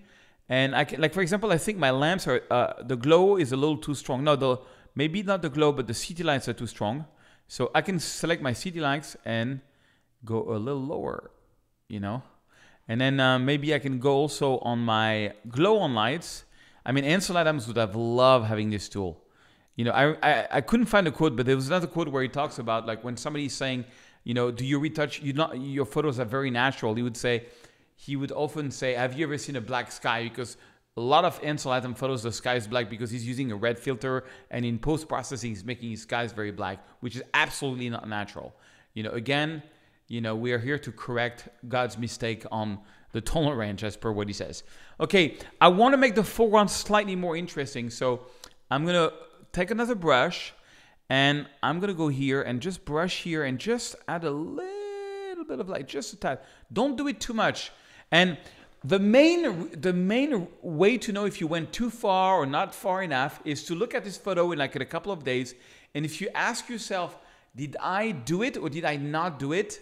And 0.49 0.75
I 0.75 0.83
can, 0.83 0.99
like, 0.99 1.13
for 1.13 1.21
example, 1.21 1.51
I 1.51 1.57
think 1.57 1.77
my 1.77 1.91
lamps 1.91 2.27
are, 2.27 2.43
uh, 2.51 2.73
the 2.83 2.95
glow 2.95 3.37
is 3.37 3.51
a 3.51 3.57
little 3.57 3.77
too 3.77 3.95
strong. 3.95 4.23
No, 4.23 4.35
the, 4.35 4.57
maybe 4.93 5.23
not 5.23 5.41
the 5.41 5.49
glow, 5.49 5.71
but 5.71 5.87
the 5.87 5.93
city 5.93 6.23
lights 6.23 6.47
are 6.47 6.53
too 6.53 6.67
strong. 6.67 7.05
So 7.47 7.71
I 7.75 7.81
can 7.81 7.99
select 7.99 8.41
my 8.41 8.53
city 8.53 8.79
lights 8.79 9.15
and 9.25 9.61
go 10.25 10.53
a 10.53 10.57
little 10.57 10.81
lower, 10.81 11.31
you 11.87 11.99
know? 11.99 12.23
And 12.87 12.99
then 12.99 13.19
uh, 13.19 13.39
maybe 13.39 13.73
I 13.73 13.79
can 13.79 13.99
go 13.99 14.13
also 14.13 14.59
on 14.59 14.79
my 14.79 15.33
glow 15.49 15.77
on 15.79 15.93
lights 15.93 16.45
I 16.85 16.91
mean, 16.91 17.05
Ansel 17.05 17.37
Adams 17.37 17.67
would 17.67 17.77
have 17.77 17.95
loved 17.95 18.47
having 18.47 18.69
this 18.69 18.89
tool. 18.89 19.21
You 19.75 19.85
know, 19.85 19.91
I, 19.91 20.15
I, 20.21 20.47
I 20.51 20.61
couldn't 20.61 20.87
find 20.87 21.07
a 21.07 21.11
quote, 21.11 21.35
but 21.35 21.45
there 21.45 21.55
was 21.55 21.67
another 21.67 21.87
quote 21.87 22.09
where 22.09 22.21
he 22.21 22.29
talks 22.29 22.59
about 22.59 22.85
like 22.85 23.03
when 23.03 23.17
somebody's 23.17 23.55
saying, 23.55 23.85
you 24.23 24.33
know, 24.33 24.51
do 24.51 24.65
you 24.65 24.79
retouch? 24.79 25.21
You 25.21 25.33
not 25.33 25.59
your 25.59 25.85
photos 25.85 26.19
are 26.19 26.25
very 26.25 26.51
natural. 26.51 26.93
He 26.93 27.01
would 27.01 27.17
say, 27.17 27.45
he 27.95 28.15
would 28.15 28.31
often 28.31 28.71
say, 28.71 28.93
have 28.93 29.17
you 29.17 29.25
ever 29.25 29.37
seen 29.37 29.55
a 29.55 29.61
black 29.61 29.91
sky? 29.91 30.23
Because 30.23 30.57
a 30.95 31.01
lot 31.01 31.25
of 31.25 31.39
Ansel 31.43 31.73
Adams 31.73 31.97
photos, 31.97 32.23
the 32.23 32.31
sky 32.31 32.55
is 32.55 32.67
black 32.67 32.89
because 32.89 33.09
he's 33.09 33.27
using 33.27 33.51
a 33.51 33.55
red 33.55 33.79
filter, 33.79 34.25
and 34.51 34.63
in 34.65 34.77
post 34.77 35.07
processing, 35.07 35.49
he's 35.51 35.63
making 35.63 35.89
his 35.89 36.01
skies 36.01 36.31
very 36.31 36.51
black, 36.51 36.85
which 36.99 37.15
is 37.15 37.23
absolutely 37.33 37.89
not 37.89 38.07
natural. 38.07 38.53
You 38.93 39.03
know, 39.03 39.11
again, 39.11 39.63
you 40.07 40.21
know, 40.21 40.35
we 40.35 40.51
are 40.51 40.59
here 40.59 40.77
to 40.77 40.91
correct 40.91 41.49
God's 41.67 41.97
mistake 41.97 42.45
on 42.51 42.79
the 43.13 43.21
tonal 43.21 43.53
range 43.53 43.83
as 43.83 43.95
per 43.95 44.11
what 44.11 44.27
he 44.27 44.33
says. 44.33 44.63
Okay, 44.99 45.37
I 45.61 45.69
want 45.69 45.93
to 45.93 45.97
make 45.97 46.15
the 46.15 46.23
foreground 46.23 46.69
slightly 46.69 47.15
more 47.15 47.35
interesting. 47.35 47.89
So 47.89 48.21
I'm 48.69 48.85
to 48.85 49.13
take 49.51 49.71
another 49.71 49.95
brush 49.95 50.53
and 51.09 51.47
I'm 51.61 51.79
to 51.81 51.93
go 51.93 52.07
here 52.07 52.41
and 52.41 52.61
just 52.61 52.85
brush 52.85 53.23
here 53.23 53.43
and 53.43 53.59
just 53.59 53.95
add 54.07 54.23
a 54.23 54.31
little 54.31 55.45
bit 55.45 55.59
of 55.59 55.69
light, 55.69 55.87
just 55.87 56.13
a 56.13 56.15
tad. 56.15 56.39
Don't 56.71 56.97
do 56.97 57.07
it 57.07 57.19
too 57.19 57.33
much. 57.33 57.71
And 58.11 58.37
the 58.83 58.99
main, 58.99 59.69
the 59.79 59.93
main 59.93 60.47
way 60.61 60.97
to 60.97 61.11
know 61.11 61.25
if 61.25 61.39
you 61.39 61.47
went 61.47 61.71
too 61.71 61.89
far 61.89 62.35
or 62.35 62.45
not 62.45 62.75
far 62.75 63.01
enough 63.01 63.39
is 63.45 63.63
to 63.65 63.75
look 63.75 63.95
at 63.95 64.03
this 64.03 64.17
photo 64.17 64.51
in 64.51 64.59
like 64.59 64.75
in 64.75 64.81
a 64.81 64.85
couple 64.85 65.11
of 65.11 65.23
days 65.23 65.55
And 65.95 66.05
if 66.05 66.21
you 66.21 66.29
ask 66.33 66.69
yourself, 66.69 67.17
did 67.55 67.77
I 67.79 68.11
do 68.11 68.43
it 68.43 68.57
or 68.57 68.69
did 68.69 68.85
I 68.85 68.95
not 68.97 69.39
do 69.39 69.53
it? 69.53 69.79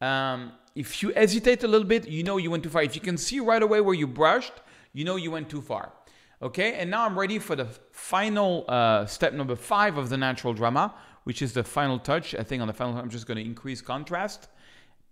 Um, 0.00 0.52
if 0.74 1.02
you 1.02 1.12
hesitate 1.12 1.62
a 1.62 1.68
little 1.68 1.86
bit, 1.86 2.08
you 2.08 2.24
know 2.24 2.36
you 2.36 2.50
went 2.50 2.64
too 2.64 2.70
far. 2.70 2.82
If 2.82 2.94
you 2.94 3.00
can 3.00 3.16
see 3.16 3.38
right 3.40 3.62
away 3.62 3.80
where 3.80 3.94
you 3.94 4.06
brushed, 4.06 4.54
you 4.92 5.04
know 5.04 5.16
you 5.16 5.30
went 5.30 5.48
too 5.48 5.62
far. 5.62 5.92
Okay, 6.40 6.74
and 6.74 6.90
now 6.90 7.06
I'm 7.06 7.16
ready 7.16 7.38
for 7.38 7.54
the 7.54 7.68
final 7.92 8.64
uh, 8.66 9.06
step 9.06 9.32
number 9.32 9.54
five 9.54 9.96
of 9.96 10.08
the 10.08 10.16
natural 10.16 10.52
drama, 10.52 10.92
which 11.22 11.40
is 11.40 11.52
the 11.52 11.62
final 11.62 12.00
touch. 12.00 12.34
I 12.34 12.42
think 12.42 12.60
on 12.60 12.66
the 12.66 12.74
final, 12.74 12.98
I'm 12.98 13.10
just 13.10 13.26
going 13.26 13.36
to 13.36 13.44
increase 13.44 13.80
contrast. 13.80 14.48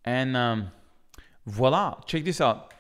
And 0.05 0.37
um, 0.37 0.73
voila, 1.47 2.01
check 2.07 2.25
this 2.25 2.41
out. 2.41 2.75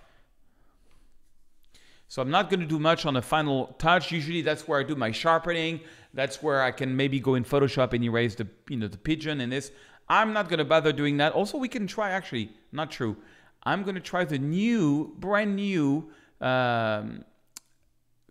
So 2.10 2.20
I'm 2.20 2.30
not 2.30 2.50
going 2.50 2.58
to 2.58 2.66
do 2.66 2.80
much 2.80 3.06
on 3.06 3.14
the 3.14 3.22
final 3.22 3.68
touch. 3.78 4.10
Usually 4.10 4.42
that's 4.42 4.66
where 4.66 4.80
I 4.80 4.82
do 4.82 4.96
my 4.96 5.12
sharpening. 5.12 5.78
That's 6.12 6.42
where 6.42 6.60
I 6.60 6.72
can 6.72 6.96
maybe 6.96 7.20
go 7.20 7.36
in 7.36 7.44
Photoshop 7.44 7.92
and 7.92 8.02
erase 8.02 8.34
the, 8.34 8.48
you 8.68 8.78
know, 8.78 8.88
the 8.88 8.98
pigeon 8.98 9.40
and 9.40 9.52
this. 9.52 9.70
I'm 10.08 10.32
not 10.32 10.48
going 10.48 10.58
to 10.58 10.64
bother 10.64 10.92
doing 10.92 11.18
that. 11.18 11.34
Also, 11.34 11.56
we 11.56 11.68
can 11.68 11.86
try, 11.86 12.10
actually, 12.10 12.50
not 12.72 12.90
true. 12.90 13.16
I'm 13.62 13.84
going 13.84 13.94
to 13.94 14.00
try 14.00 14.24
the 14.24 14.40
new, 14.40 15.14
brand 15.20 15.54
new 15.54 16.10
um, 16.40 17.24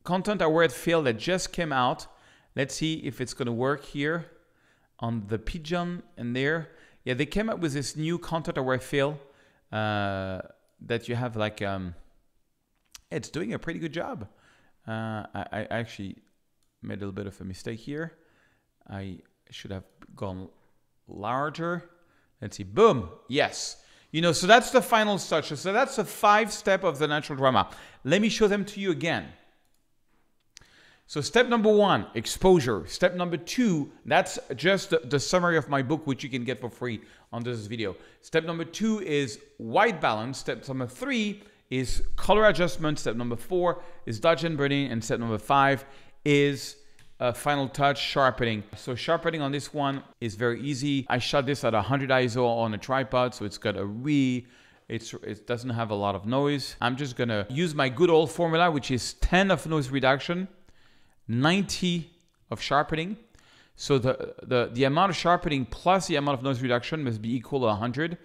content 0.03 0.41
aware 0.41 0.67
fill 0.67 1.03
that 1.03 1.17
just 1.17 1.53
came 1.53 1.71
out. 1.71 2.05
Let's 2.57 2.75
see 2.75 2.95
if 2.95 3.21
it's 3.21 3.33
going 3.33 3.45
to 3.45 3.53
work 3.53 3.85
here 3.85 4.25
on 4.99 5.23
the 5.29 5.39
pigeon 5.39 6.03
and 6.17 6.35
there. 6.35 6.67
Yeah, 7.05 7.13
they 7.13 7.25
came 7.25 7.49
up 7.49 7.59
with 7.59 7.71
this 7.71 7.95
new 7.95 8.19
content 8.19 8.57
aware 8.57 8.79
fill 8.79 9.17
uh, 9.71 10.41
that 10.81 11.07
you 11.07 11.15
have 11.15 11.37
like, 11.37 11.61
um, 11.61 11.95
it's 13.11 13.29
doing 13.29 13.53
a 13.53 13.59
pretty 13.59 13.79
good 13.79 13.93
job. 13.93 14.27
Uh, 14.87 15.25
I, 15.33 15.45
I 15.51 15.67
actually 15.69 16.17
made 16.81 16.97
a 16.97 16.99
little 16.99 17.11
bit 17.11 17.27
of 17.27 17.39
a 17.41 17.43
mistake 17.43 17.79
here. 17.79 18.13
I 18.89 19.19
should 19.49 19.71
have 19.71 19.83
gone 20.15 20.49
larger. 21.07 21.89
Let's 22.41 22.57
see, 22.57 22.63
boom, 22.63 23.09
yes. 23.27 23.83
You 24.11 24.21
know, 24.21 24.31
so 24.31 24.47
that's 24.47 24.71
the 24.71 24.81
final 24.81 25.19
touch. 25.19 25.49
So 25.49 25.73
that's 25.73 25.97
the 25.97 26.05
five 26.05 26.51
step 26.51 26.83
of 26.83 26.97
the 26.97 27.07
natural 27.07 27.37
drama. 27.37 27.69
Let 28.03 28.21
me 28.21 28.29
show 28.29 28.47
them 28.47 28.65
to 28.65 28.79
you 28.79 28.91
again. 28.91 29.27
So 31.05 31.21
step 31.21 31.47
number 31.47 31.71
one, 31.71 32.05
exposure. 32.13 32.85
Step 32.87 33.15
number 33.15 33.37
two, 33.37 33.91
that's 34.05 34.37
just 34.55 34.91
the, 34.91 34.99
the, 34.99 35.19
summary 35.19 35.57
of 35.57 35.67
my 35.67 35.81
book, 35.81 36.05
which 36.05 36.23
you 36.23 36.29
can 36.29 36.43
get 36.43 36.61
for 36.61 36.69
free 36.69 37.01
under 37.33 37.55
this 37.55 37.65
video. 37.65 37.95
Step 38.21 38.43
number 38.43 38.63
two 38.63 38.99
is 39.01 39.39
white 39.57 39.99
balance. 39.99 40.37
Step 40.37 40.67
number 40.67 40.85
three 40.85 41.41
is 41.69 42.03
color 42.15 42.45
adjustment. 42.45 42.99
Step 42.99 43.15
number 43.15 43.35
four 43.35 43.81
is 44.05 44.19
dodge 44.19 44.43
and 44.43 44.57
burning. 44.57 44.91
And 44.91 45.03
step 45.03 45.19
number 45.19 45.37
five 45.37 45.85
is 46.25 46.77
uh, 47.19 47.33
final 47.33 47.67
touch 47.67 48.01
sharpening. 48.01 48.63
So 48.75 48.95
sharpening 48.95 49.41
on 49.41 49.51
this 49.51 49.73
one 49.73 50.03
is 50.21 50.35
very 50.35 50.61
easy. 50.61 51.05
I 51.09 51.19
shot 51.19 51.45
this 51.45 51.63
at 51.63 51.73
100 51.73 52.09
ISO 52.09 52.45
on 52.45 52.73
a 52.73 52.77
tripod, 52.77 53.35
so 53.35 53.45
it's 53.45 53.57
got 53.57 53.77
a 53.77 53.85
re 53.85 54.45
it's, 54.87 55.13
it 55.13 55.45
doesn't 55.45 55.69
have 55.69 55.91
a 55.91 55.95
lot 55.95 56.15
of 56.15 56.25
noise. 56.25 56.75
I'm 56.81 56.97
just 56.97 57.15
gonna 57.15 57.45
use 57.47 57.75
my 57.75 57.89
good 57.89 58.09
old 58.09 58.31
formula, 58.31 58.71
which 58.71 58.89
is 58.89 59.13
10 59.15 59.51
of 59.51 59.67
noise 59.67 59.89
reduction, 59.89 60.47
90 61.27 62.09
of 62.49 62.59
sharpening. 62.59 63.17
So 63.75 63.99
the, 63.99 64.33
the, 64.41 64.71
the 64.73 64.85
amount 64.85 65.11
of 65.11 65.15
sharpening 65.15 65.65
plus 65.65 66.07
the 66.07 66.15
amount 66.15 66.39
of 66.39 66.43
noise 66.43 66.61
reduction 66.61 67.03
must 67.03 67.21
be 67.21 67.33
equal 67.35 67.59
to 67.59 67.67
100. 67.67 68.17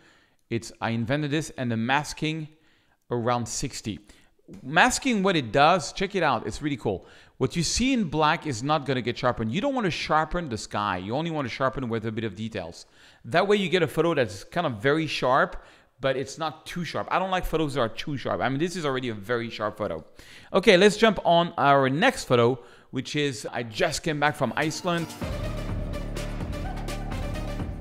It's 0.48 0.72
I 0.80 0.90
invented 0.90 1.30
this 1.30 1.50
and 1.50 1.70
the 1.70 1.76
masking 1.76 2.48
around 3.10 3.46
60. 3.46 4.00
Masking 4.62 5.22
what 5.22 5.36
it 5.36 5.52
does, 5.52 5.92
check 5.92 6.14
it 6.14 6.22
out. 6.22 6.46
It's 6.46 6.60
really 6.60 6.76
cool. 6.76 7.06
What 7.38 7.56
you 7.56 7.62
see 7.62 7.92
in 7.92 8.04
black 8.04 8.46
is 8.46 8.62
not 8.62 8.86
going 8.86 8.96
to 8.96 9.02
get 9.02 9.18
sharpened. 9.18 9.50
You 9.50 9.60
don't 9.60 9.74
want 9.74 9.86
to 9.86 9.90
sharpen 9.90 10.48
the 10.48 10.58
sky. 10.58 10.98
You 10.98 11.16
only 11.16 11.30
want 11.30 11.48
to 11.48 11.54
sharpen 11.54 11.88
with 11.88 12.06
a 12.06 12.12
bit 12.12 12.24
of 12.24 12.36
details. 12.36 12.86
That 13.24 13.48
way 13.48 13.56
you 13.56 13.68
get 13.68 13.82
a 13.82 13.88
photo 13.88 14.14
that's 14.14 14.44
kind 14.44 14.66
of 14.66 14.74
very 14.74 15.06
sharp, 15.06 15.56
but 16.00 16.16
it's 16.16 16.38
not 16.38 16.66
too 16.66 16.84
sharp. 16.84 17.08
I 17.10 17.18
don't 17.18 17.30
like 17.30 17.46
photos 17.46 17.74
that 17.74 17.80
are 17.80 17.88
too 17.88 18.16
sharp. 18.16 18.40
I 18.40 18.48
mean, 18.48 18.58
this 18.58 18.76
is 18.76 18.84
already 18.84 19.08
a 19.08 19.14
very 19.14 19.50
sharp 19.50 19.78
photo. 19.78 20.04
Okay, 20.52 20.76
let's 20.76 20.96
jump 20.96 21.18
on 21.24 21.52
our 21.56 21.88
next 21.88 22.24
photo, 22.24 22.58
which 22.90 23.16
is 23.16 23.46
I 23.50 23.62
just 23.62 24.02
came 24.02 24.20
back 24.20 24.36
from 24.36 24.52
Iceland. 24.56 25.06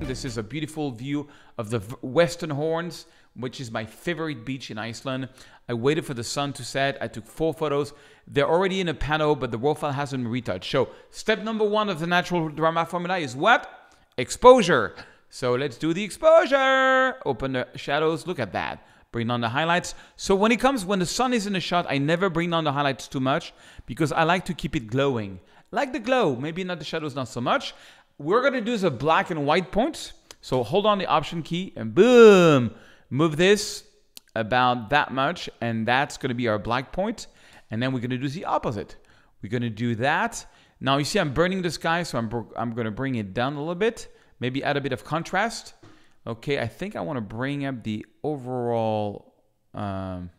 This 0.00 0.24
is 0.24 0.36
a 0.36 0.42
beautiful 0.42 0.90
view 0.90 1.28
of 1.56 1.70
the 1.70 1.78
Western 2.02 2.50
Horns, 2.50 3.06
which 3.36 3.60
is 3.60 3.70
my 3.70 3.84
favorite 3.84 4.44
beach 4.44 4.70
in 4.70 4.78
Iceland. 4.78 5.28
I 5.68 5.74
waited 5.74 6.04
for 6.04 6.14
the 6.14 6.24
sun 6.24 6.52
to 6.54 6.64
set. 6.64 6.98
I 7.00 7.08
took 7.08 7.26
four 7.26 7.54
photos. 7.54 7.92
They're 8.26 8.48
already 8.48 8.80
in 8.80 8.88
a 8.88 8.94
panel, 8.94 9.34
but 9.34 9.50
the 9.50 9.58
raw 9.58 9.74
file 9.74 9.92
hasn't 9.92 10.26
retouched. 10.26 10.70
So 10.70 10.90
step 11.10 11.40
number 11.40 11.64
one 11.64 11.88
of 11.88 12.00
the 12.00 12.06
natural 12.06 12.48
drama 12.48 12.86
formula 12.86 13.18
is 13.18 13.34
what? 13.34 13.68
Exposure. 14.16 14.94
So 15.30 15.54
let's 15.54 15.76
do 15.76 15.92
the 15.92 16.04
exposure. 16.04 17.16
Open 17.26 17.52
the 17.52 17.68
shadows. 17.76 18.26
Look 18.26 18.38
at 18.38 18.52
that. 18.52 18.86
Bring 19.10 19.30
on 19.30 19.40
the 19.40 19.48
highlights. 19.48 19.94
So 20.16 20.34
when 20.34 20.52
it 20.52 20.60
comes, 20.60 20.84
when 20.84 20.98
the 20.98 21.06
sun 21.06 21.32
is 21.32 21.46
in 21.46 21.52
the 21.52 21.60
shot, 21.60 21.86
I 21.88 21.98
never 21.98 22.28
bring 22.28 22.50
down 22.50 22.64
the 22.64 22.72
highlights 22.72 23.08
too 23.08 23.20
much 23.20 23.52
because 23.86 24.12
I 24.12 24.24
like 24.24 24.44
to 24.46 24.54
keep 24.54 24.76
it 24.76 24.88
glowing. 24.88 25.40
Like 25.70 25.92
the 25.92 25.98
glow, 25.98 26.36
maybe 26.36 26.62
not 26.62 26.78
the 26.78 26.84
shadows, 26.84 27.14
not 27.14 27.28
so 27.28 27.40
much. 27.40 27.74
We're 28.18 28.48
to 28.50 28.60
do 28.60 28.76
the 28.76 28.90
black 28.90 29.30
and 29.30 29.44
white 29.46 29.72
points. 29.72 30.12
So 30.40 30.62
hold 30.62 30.86
on 30.86 30.98
the 30.98 31.06
option 31.06 31.42
key 31.42 31.72
and 31.74 31.94
boom, 31.94 32.74
move 33.14 33.36
this 33.36 33.84
about 34.34 34.90
that 34.90 35.12
much. 35.12 35.48
And 35.60 35.86
that's 35.86 36.16
going 36.16 36.30
to 36.30 36.34
be 36.34 36.48
our 36.48 36.58
black 36.58 36.92
point. 36.92 37.28
And 37.70 37.82
then 37.82 37.92
we're 37.92 38.00
going 38.00 38.10
to 38.10 38.18
do 38.18 38.28
the 38.28 38.44
opposite. 38.44 38.96
We're 39.42 39.50
going 39.50 39.62
to 39.62 39.70
do 39.70 39.94
that. 39.96 40.44
Now 40.80 40.98
you 40.98 41.04
see 41.04 41.18
I'm 41.18 41.32
burning 41.32 41.62
the 41.62 41.70
sky, 41.70 42.02
so 42.02 42.18
I'm, 42.18 42.30
I'm 42.56 42.74
going 42.74 42.86
to 42.86 42.90
bring 42.90 43.14
it 43.14 43.32
down 43.32 43.54
a 43.54 43.58
little 43.58 43.74
bit. 43.74 44.08
Maybe 44.40 44.62
add 44.64 44.76
a 44.76 44.80
bit 44.80 44.92
of 44.92 45.04
contrast. 45.04 45.74
Okay, 46.26 46.58
I 46.58 46.66
think 46.66 46.96
I 46.96 47.00
want 47.00 47.16
to 47.18 47.20
bring 47.20 47.64
up 47.64 47.84
the 47.84 48.04
overall 48.22 49.34
um, 49.74 50.30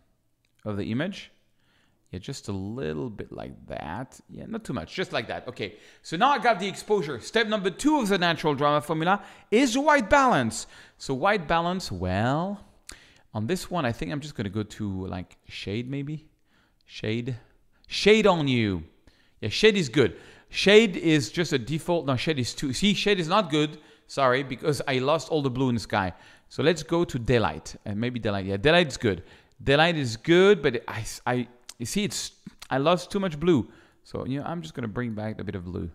of 0.66 0.78
the 0.78 0.92
image. 0.92 1.32
Yeah, 2.12 2.20
just 2.20 2.48
a 2.48 2.52
little 2.52 3.10
bit 3.10 3.32
like 3.32 3.54
that. 3.68 4.20
Yeah, 4.30 4.46
not 4.48 4.64
too 4.64 4.74
much, 4.74 4.94
just 4.94 5.14
like 5.14 5.28
that. 5.28 5.48
Okay, 5.48 5.76
so 6.02 6.18
now 6.18 6.30
I 6.30 6.40
got 6.40 6.60
the 6.60 6.68
exposure. 6.68 7.20
Step 7.20 7.48
number 7.48 7.70
two 7.70 8.00
of 8.00 8.10
the 8.10 8.18
natural 8.18 8.56
drama 8.56 8.82
formula 8.82 9.24
is 9.52 9.78
white 9.78 10.10
balance. 10.10 10.66
So 10.98 11.14
white 11.14 11.48
balance, 11.48 11.92
well, 11.92 12.65
on 13.36 13.48
this 13.48 13.70
one, 13.70 13.86
I 13.86 13.92
think 13.92 14.14
I'm 14.14 14.22
just 14.22 14.34
going 14.34 14.46
to 14.46 14.50
go 14.50 14.64
to 14.64 15.08
like 15.08 15.38
shade 15.50 15.92
maybe. 15.92 16.26
Shade. 16.86 17.36
Shade 17.88 18.26
on 18.26 18.48
you. 18.48 18.84
Yeah, 19.42 19.50
shade 19.50 19.76
is 19.76 19.90
good. 19.90 20.16
Shade 20.50 20.96
is 20.96 21.30
just 21.32 21.52
a 21.52 21.60
default. 21.60 22.06
No, 22.06 22.16
shade 22.16 22.40
is 22.40 22.56
too. 22.56 22.72
See, 22.72 22.94
shade 22.94 23.20
is 23.20 23.28
not 23.28 23.52
good. 23.52 23.78
Sorry, 24.08 24.42
because 24.42 24.82
I 24.88 25.00
lost 25.00 25.30
all 25.30 25.42
the 25.42 25.50
blue 25.50 25.68
in 25.68 25.76
the 25.76 25.82
sky. 25.82 26.14
So 26.48 26.64
let's 26.64 26.82
go 26.82 27.04
to 27.04 27.20
daylight. 27.20 27.76
And 27.84 28.00
maybe 28.00 28.20
daylight. 28.20 28.46
Yeah, 28.46 28.56
daylight 28.56 28.88
is 28.88 28.96
good. 28.96 29.22
Daylight 29.62 29.98
is 29.98 30.16
good, 30.16 30.62
but 30.62 30.82
I, 30.88 31.04
I, 31.26 31.48
you 31.78 31.86
see, 31.86 32.06
it's 32.06 32.32
I 32.70 32.78
lost 32.78 33.12
too 33.12 33.20
much 33.20 33.38
blue. 33.38 33.70
So, 34.04 34.26
you 34.26 34.40
know, 34.40 34.46
I'm 34.46 34.62
just 34.62 34.76
going 34.76 34.84
to 34.84 34.88
bring 34.88 35.14
back 35.14 35.42
a 35.42 35.44
bit 35.44 35.56
of 35.56 35.66
blue. 35.66 35.90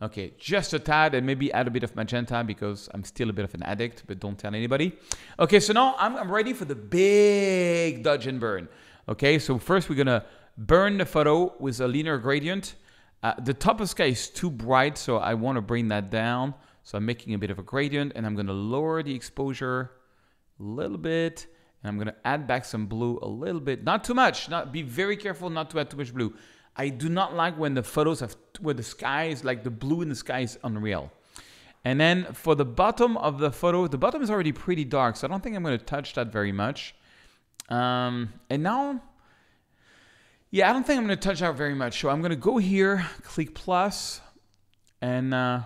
Okay, 0.00 0.32
just 0.38 0.72
a 0.74 0.78
tad 0.78 1.16
and 1.16 1.26
maybe 1.26 1.52
add 1.52 1.66
a 1.66 1.70
bit 1.72 1.82
of 1.82 1.96
magenta 1.96 2.44
because 2.44 2.88
I'm 2.94 3.02
still 3.02 3.30
a 3.30 3.32
bit 3.32 3.44
of 3.44 3.52
an 3.54 3.64
addict, 3.64 4.04
but 4.06 4.20
don't 4.20 4.38
tell 4.38 4.54
anybody. 4.54 4.96
Okay, 5.40 5.58
so 5.58 5.72
now 5.72 5.96
I'm, 5.98 6.16
I'm 6.16 6.30
ready 6.30 6.52
for 6.52 6.64
the 6.64 6.76
big 6.76 8.04
dodge 8.04 8.28
and 8.28 8.38
burn. 8.38 8.68
Okay, 9.08 9.40
so 9.40 9.58
first 9.58 9.90
we're 9.90 10.04
to 10.04 10.24
burn 10.56 10.98
the 10.98 11.04
photo 11.04 11.52
with 11.58 11.80
a 11.80 11.88
linear 11.88 12.18
gradient. 12.18 12.76
Uh, 13.24 13.34
the 13.42 13.52
top 13.52 13.80
of 13.80 13.80
the 13.80 13.86
sky 13.88 14.04
is 14.04 14.28
too 14.28 14.50
bright, 14.50 14.96
so 14.96 15.16
I 15.16 15.34
want 15.34 15.56
to 15.56 15.62
bring 15.62 15.88
that 15.88 16.10
down. 16.10 16.54
So 16.84 16.96
I'm 16.96 17.04
making 17.04 17.34
a 17.34 17.38
bit 17.38 17.50
of 17.50 17.58
a 17.58 17.62
gradient 17.62 18.12
and 18.14 18.24
I'm 18.24 18.36
to 18.46 18.52
lower 18.52 19.02
the 19.02 19.14
exposure 19.14 19.90
a 20.60 20.62
little 20.62 20.96
bit. 20.96 21.46
And 21.82 21.90
I'm 21.90 21.98
to 22.06 22.14
add 22.24 22.46
back 22.46 22.64
some 22.64 22.86
blue 22.86 23.18
a 23.20 23.28
little 23.28 23.60
bit. 23.60 23.84
Not 23.84 24.04
too 24.04 24.14
much. 24.14 24.48
Not 24.48 24.72
Be 24.72 24.82
very 24.82 25.16
careful 25.16 25.50
not 25.50 25.70
to 25.70 25.80
add 25.80 25.90
too 25.90 25.96
much 25.96 26.14
blue. 26.14 26.34
I 26.78 26.90
do 26.90 27.08
not 27.08 27.34
like 27.34 27.58
when 27.58 27.74
the 27.74 27.82
photos 27.82 28.20
have, 28.20 28.36
where 28.60 28.74
the 28.74 28.84
sky 28.84 29.24
is 29.24 29.44
like 29.44 29.64
the 29.64 29.70
blue 29.70 30.00
in 30.00 30.08
the 30.08 30.14
sky 30.14 30.40
is 30.40 30.58
unreal. 30.62 31.10
And 31.84 32.00
then 32.00 32.32
for 32.32 32.54
the 32.54 32.64
bottom 32.64 33.16
of 33.16 33.38
the 33.38 33.50
photo, 33.50 33.88
the 33.88 33.98
bottom 33.98 34.22
is 34.22 34.30
already 34.30 34.52
pretty 34.52 34.84
dark, 34.84 35.16
so 35.16 35.26
I 35.26 35.30
don't 35.30 35.42
think 35.42 35.56
I'm 35.56 35.62
going 35.62 35.78
to 35.78 35.84
touch 35.84 36.14
that 36.14 36.28
very 36.28 36.52
much. 36.52 36.94
Um, 37.68 38.32
and 38.48 38.62
now, 38.62 39.02
yeah, 40.50 40.70
I 40.70 40.72
don't 40.72 40.86
think 40.86 40.98
I'm 40.98 41.06
going 41.06 41.18
to 41.18 41.28
touch 41.28 41.42
out 41.42 41.56
very 41.56 41.74
much. 41.74 42.00
So 42.00 42.08
I'm 42.08 42.20
going 42.20 42.30
to 42.30 42.36
go 42.36 42.58
here, 42.58 43.06
click 43.22 43.54
plus, 43.54 44.20
and 45.00 45.34
uh, 45.34 45.60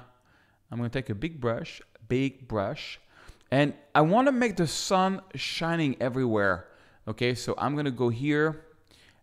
I'm 0.71 0.79
going 0.79 0.91
to 0.91 0.99
take 0.99 1.11
a 1.11 1.15
big 1.15 1.41
brush, 1.41 1.83
big 2.09 2.49
brush, 2.49 2.99
and 3.51 3.75
I 3.95 4.01
want 4.01 4.29
to 4.29 4.33
make 4.33 4.57
the 4.57 4.67
sun 4.67 5.21
shining 5.35 5.97
everywhere. 6.01 6.69
Okay, 7.07 7.35
so 7.35 7.55
I'm 7.59 7.75
going 7.75 7.85
to 7.85 7.91
go 7.91 8.09
here 8.09 8.65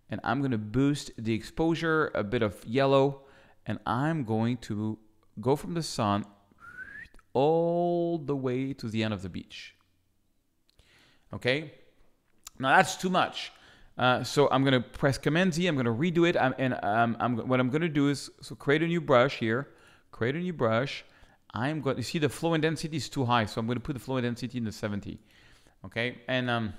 and 0.09 0.19
I'm 0.23 0.39
going 0.39 0.51
to 0.51 0.57
boost 0.57 1.11
the 1.17 1.33
exposure, 1.33 2.11
a 2.15 2.23
bit 2.23 2.41
of 2.41 2.63
yellow, 2.65 3.21
and 3.65 3.79
I'm 3.85 4.23
going 4.23 4.57
to 4.57 4.97
go 5.39 5.55
from 5.55 5.73
the 5.73 5.83
sun 5.83 6.25
all 7.33 8.17
the 8.17 8.35
way 8.35 8.73
to 8.73 8.87
the 8.87 9.03
end 9.03 9.13
of 9.13 9.21
the 9.21 9.29
beach. 9.29 9.75
Okay, 11.33 11.71
now 12.57 12.75
that's 12.75 12.95
too 12.95 13.09
much. 13.09 13.51
Uh, 13.97 14.23
so 14.23 14.47
I'm 14.49 14.63
going 14.63 14.81
to 14.81 14.87
press 14.89 15.17
Command 15.17 15.53
Z. 15.53 15.67
I'm 15.67 15.75
going 15.75 15.85
to 15.85 15.91
redo 15.91 16.27
it. 16.27 16.37
I'm, 16.37 16.55
and 16.57 16.79
um, 16.81 17.17
I'm, 17.19 17.37
what 17.47 17.59
I'm 17.59 17.69
going 17.69 17.81
to 17.81 17.89
do 17.89 18.09
is 18.09 18.31
so 18.41 18.55
create 18.55 18.81
a 18.81 18.87
new 18.87 19.01
brush 19.01 19.37
here. 19.37 19.67
Create 20.11 20.35
a 20.35 20.39
new 20.39 20.53
brush. 20.53 21.03
I'm 21.53 21.81
going 21.81 21.97
to 21.97 22.03
see 22.03 22.17
the 22.17 22.29
flow 22.29 22.53
intensity 22.53 22.97
is 22.97 23.09
too 23.09 23.25
high, 23.25 23.45
so 23.45 23.59
I'm 23.59 23.67
going 23.67 23.77
to 23.77 23.83
put 23.83 23.93
the 23.93 23.99
flow 23.99 24.17
intensity 24.17 24.57
in 24.57 24.63
the 24.63 24.71
70. 24.71 25.19
Okay, 25.85 26.19
and 26.27 26.49
um, 26.49 26.73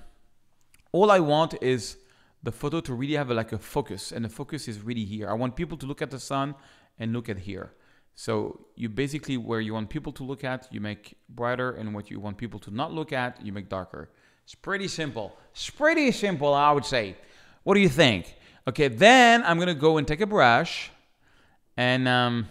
all 0.92 1.10
I 1.10 1.20
want 1.20 1.54
is 1.62 1.96
the 2.42 2.52
photo 2.52 2.80
to 2.80 2.94
really 2.94 3.14
have 3.14 3.30
a, 3.30 3.34
like 3.34 3.52
a 3.52 3.58
focus, 3.58 4.12
and 4.12 4.24
the 4.24 4.28
focus 4.28 4.68
is 4.68 4.80
really 4.80 5.04
here. 5.04 5.28
I 5.28 5.34
want 5.34 5.56
people 5.56 5.76
to 5.78 5.86
look 5.86 6.00
at 6.02 6.10
the 6.10 6.18
sun 6.18 6.54
and 6.98 7.12
look 7.12 7.28
at 7.28 7.38
here. 7.38 7.72
So 8.14 8.66
you 8.76 8.88
basically 8.88 9.36
where 9.36 9.60
you 9.60 9.74
want 9.74 9.90
people 9.90 10.12
to 10.12 10.24
look 10.24 10.44
at, 10.44 10.68
you 10.70 10.80
make 10.80 11.16
brighter, 11.28 11.72
and 11.72 11.94
what 11.94 12.10
you 12.10 12.20
want 12.20 12.38
people 12.38 12.58
to 12.60 12.70
not 12.70 12.92
look 12.92 13.12
at, 13.12 13.44
you 13.44 13.52
make 13.52 13.68
darker. 13.68 14.10
It's 14.44 14.54
pretty 14.54 14.88
simple. 14.88 15.36
It's 15.52 15.70
pretty 15.70 16.10
simple, 16.12 16.52
I 16.52 16.72
would 16.72 16.84
say. 16.84 17.16
What 17.62 17.74
do 17.74 17.80
you 17.80 17.88
think? 17.88 18.34
Okay, 18.66 18.88
then 18.88 19.42
I'm 19.44 19.58
gonna 19.58 19.74
go 19.74 19.98
and 19.98 20.06
take 20.06 20.20
a 20.20 20.26
brush, 20.26 20.90
and 21.76 22.08
um, 22.08 22.48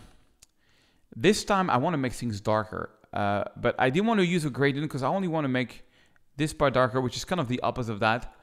this 1.16 1.44
time 1.44 1.70
I 1.70 1.78
want 1.78 1.94
to 1.94 1.98
make 1.98 2.14
things 2.14 2.42
darker. 2.42 2.92
Uh, 3.12 3.44
but 3.58 3.76
I 3.80 3.90
didn't 3.90 4.08
want 4.08 4.20
to 4.20 4.26
use 4.26 4.46
a 4.46 4.50
gradient 4.50 4.88
because 4.88 5.02
I 5.02 5.08
only 5.08 5.28
want 5.28 5.46
to 5.46 5.50
make 5.50 5.84
this 6.38 6.54
part 6.54 6.74
darker, 6.74 7.02
which 7.02 7.18
is 7.18 7.26
kind 7.26 7.42
of 7.42 7.48
the 7.48 7.60
opposite 7.62 7.94
of 7.94 8.00
that. 8.02 8.34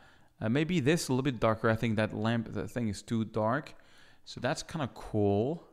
Uh, 0.40 0.49
maybe 0.49 0.81
this 0.81 1.09
a 1.09 1.12
little 1.12 1.22
bit 1.22 1.40
darker. 1.40 1.70
I 1.70 1.77
think 1.77 1.96
that 1.96 2.14
lamp, 2.14 2.53
that 2.53 2.70
thing 2.70 2.88
is 2.88 3.03
too 3.03 3.25
dark. 3.25 3.75
So 4.25 4.40
that's 4.40 4.62
kind 4.62 4.83
of 4.83 4.94
cool. 4.94 5.64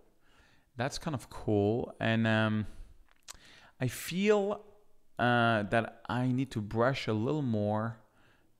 That's 0.78 0.98
kind 0.98 1.16
of 1.16 1.30
cool. 1.30 1.94
And 2.00 2.26
um, 2.26 2.66
I 3.82 3.88
feel 3.88 4.62
uh, 5.20 5.64
that 5.64 6.02
I 6.08 6.28
need 6.28 6.52
to 6.52 6.62
brush 6.62 7.08
a 7.08 7.14
little 7.14 7.42
more. 7.42 7.98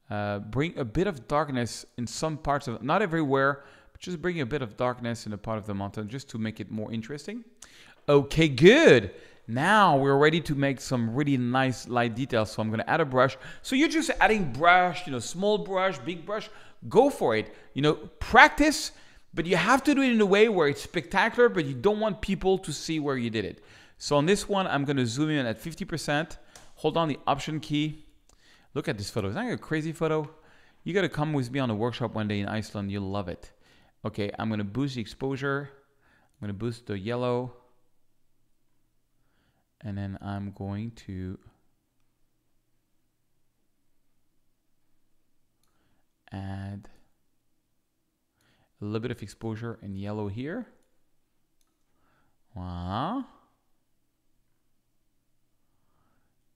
Uh, 0.10 0.40
bring 0.40 0.78
a 0.78 0.86
bit 0.86 1.08
of 1.08 1.28
darkness 1.28 1.86
in 1.98 2.06
some 2.06 2.38
parts 2.38 2.68
of, 2.68 2.84
not 2.84 3.02
everywhere, 3.02 3.64
but 3.92 4.02
just 4.02 4.22
bring 4.22 4.42
a 4.42 4.46
bit 4.46 4.62
of 4.62 4.76
darkness 4.76 5.26
in 5.26 5.34
a 5.34 5.38
part 5.38 5.58
of 5.58 5.66
the 5.66 5.74
mountain 5.74 6.08
just 6.10 6.30
to 6.30 6.38
make 6.38 6.60
it 6.60 6.70
more 6.70 6.92
interesting. 6.92 7.44
Okay, 8.08 8.50
good. 8.50 9.12
Now 9.48 9.98
we're 9.98 10.18
ready 10.18 10.40
to 10.42 10.56
make 10.56 10.80
some 10.80 11.14
really 11.14 11.36
nice 11.38 11.88
light 11.88 12.16
details. 12.16 12.52
So 12.52 12.62
I'm 12.62 12.70
gonna 12.70 12.86
add 12.88 13.02
a 13.02 13.06
brush. 13.06 13.38
So 13.62 13.76
you're 13.76 13.90
just 13.90 14.10
adding 14.22 14.54
brush, 14.54 15.06
you 15.06 15.12
know, 15.12 15.20
small 15.20 15.58
brush, 15.58 16.00
big 16.00 16.26
brush, 16.26 16.50
go 16.88 17.10
for 17.10 17.36
it. 17.36 17.54
You 17.74 17.82
know, 17.82 17.94
practice, 18.20 18.92
but 19.34 19.46
you 19.46 19.58
have 19.58 19.84
to 19.84 19.96
do 19.96 20.02
it 20.02 20.12
in 20.12 20.22
a 20.22 20.26
way 20.26 20.48
where 20.48 20.70
it's 20.70 20.84
spectacular, 20.84 21.50
but 21.50 21.66
you 21.66 21.74
don't 21.74 22.00
want 22.00 22.22
people 22.22 22.58
to 22.60 22.72
see 22.72 23.00
where 23.00 23.18
you 23.18 23.30
did 23.30 23.44
it. 23.44 23.64
So 23.98 24.16
on 24.16 24.26
this 24.26 24.48
one, 24.48 24.66
I'm 24.66 24.86
gonna 24.86 25.06
zoom 25.06 25.30
in 25.30 25.46
at 25.46 25.62
50%, 25.62 26.38
hold 26.76 26.96
on 26.96 27.10
the 27.10 27.20
option 27.28 27.60
key. 27.60 28.06
Look 28.74 28.88
at 28.88 28.98
this 28.98 29.10
photo, 29.10 29.30
isn't 29.30 29.46
that 29.46 29.54
a 29.54 29.58
crazy 29.58 29.92
photo? 29.92 30.30
You 30.84 30.94
gotta 30.94 31.10
come 31.10 31.34
with 31.34 31.52
me 31.52 31.60
on 31.60 31.70
a 31.70 31.76
workshop 31.76 32.14
one 32.16 32.28
day 32.28 32.40
in 32.40 32.48
Iceland, 32.48 32.92
you'll 32.92 33.10
love 33.10 33.28
it. 33.28 33.52
Okay, 34.06 34.32
I'm 34.40 34.50
gonna 34.50 34.64
boost 34.64 34.96
the 34.96 35.02
exposure. 35.02 35.70
I'm 35.72 36.48
gonna 36.48 36.54
boost 36.54 36.88
the 36.88 36.98
yellow 36.98 37.54
and 39.84 39.98
then 39.98 40.18
I'm 40.22 40.52
going 40.52 40.92
to 41.08 41.38
add 46.32 46.90
a 48.82 48.86
little 48.86 49.00
bit 49.00 49.12
of 49.12 49.22
exposure 49.22 49.80
in 49.82 49.96
yellow 49.96 50.28
here. 50.28 50.68
Wow. 52.56 53.26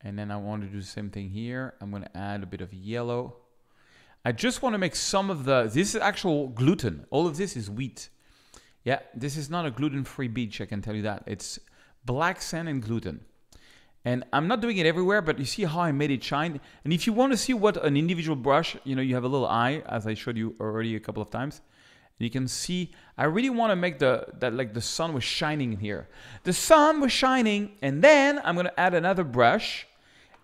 And 0.02 0.18
then 0.18 0.32
I 0.32 0.38
want 0.38 0.62
to 0.62 0.68
do 0.68 0.80
the 0.80 0.86
same 0.86 1.10
thing 1.10 1.30
here. 1.30 1.74
I'm 1.82 1.92
going 1.92 2.04
to 2.04 2.18
add 2.18 2.44
a 2.44 2.46
bit 2.46 2.62
of 2.62 2.74
yellow. 2.74 3.38
I 4.24 4.32
just 4.32 4.62
want 4.62 4.74
to 4.74 4.78
make 4.78 4.96
some 4.96 5.30
of 5.30 5.46
the, 5.46 5.63
this 5.63 5.96
is 5.96 6.02
actual 6.02 6.48
gluten. 6.48 7.06
All 7.10 7.28
of 7.28 7.38
this 7.38 7.56
is 7.56 7.70
wheat. 7.70 8.10
Yeah, 8.84 9.00
this 9.16 9.38
is 9.38 9.50
not 9.50 9.66
a 9.66 9.72
gluten-free 9.72 10.30
beach, 10.30 10.62
I 10.62 10.66
can 10.66 10.82
tell 10.82 10.96
you 10.96 11.02
that. 11.04 11.24
It's 11.26 11.60
black 12.08 12.41
sand 12.41 12.67
and 12.67 12.82
gluten. 12.82 13.20
And 14.04 14.24
I'm 14.32 14.48
not 14.48 14.62
doing 14.62 14.78
it 14.78 14.86
everywhere, 14.86 15.22
but 15.22 15.38
you 15.38 15.46
see 15.46 15.65
how 15.65 15.82
I 15.82 15.91
made 15.91 16.12
it 16.12 16.24
shine. 16.24 16.62
And 16.84 16.93
if 16.93 17.06
you 17.06 17.13
want 17.13 17.34
to 17.34 17.38
see 17.38 17.54
what 17.54 17.76
an 17.86 17.98
individual 17.98 18.38
brush, 18.38 18.78
you 18.86 18.96
know, 18.96 19.02
you 19.02 19.13
have 19.15 19.26
a 19.26 19.28
little 19.28 19.48
eye, 19.48 19.84
as 19.86 20.08
I 20.08 20.13
showed 20.13 20.38
you 20.38 20.56
already 20.62 20.96
a 20.96 21.00
couple 21.00 21.22
of 21.22 21.30
times. 21.30 21.62
You 22.17 22.30
can 22.30 22.48
see, 22.48 22.93
I 23.17 23.26
really 23.26 23.50
want 23.50 23.72
to 23.72 23.76
make 23.76 24.00
the, 24.00 24.26
that 24.39 24.54
like 24.54 24.74
the 24.74 24.82
sun 24.82 25.13
was 25.13 25.24
shining 25.24 25.74
in 25.74 25.80
here. 25.80 26.08
The 26.43 26.54
sun 26.54 27.02
was 27.02 27.12
shining, 27.12 27.74
and 27.82 28.02
then 28.02 28.39
I'm 28.43 28.56
going 28.56 28.65
to 28.65 28.80
add 28.80 28.93
another 28.93 29.24
brush. 29.24 29.86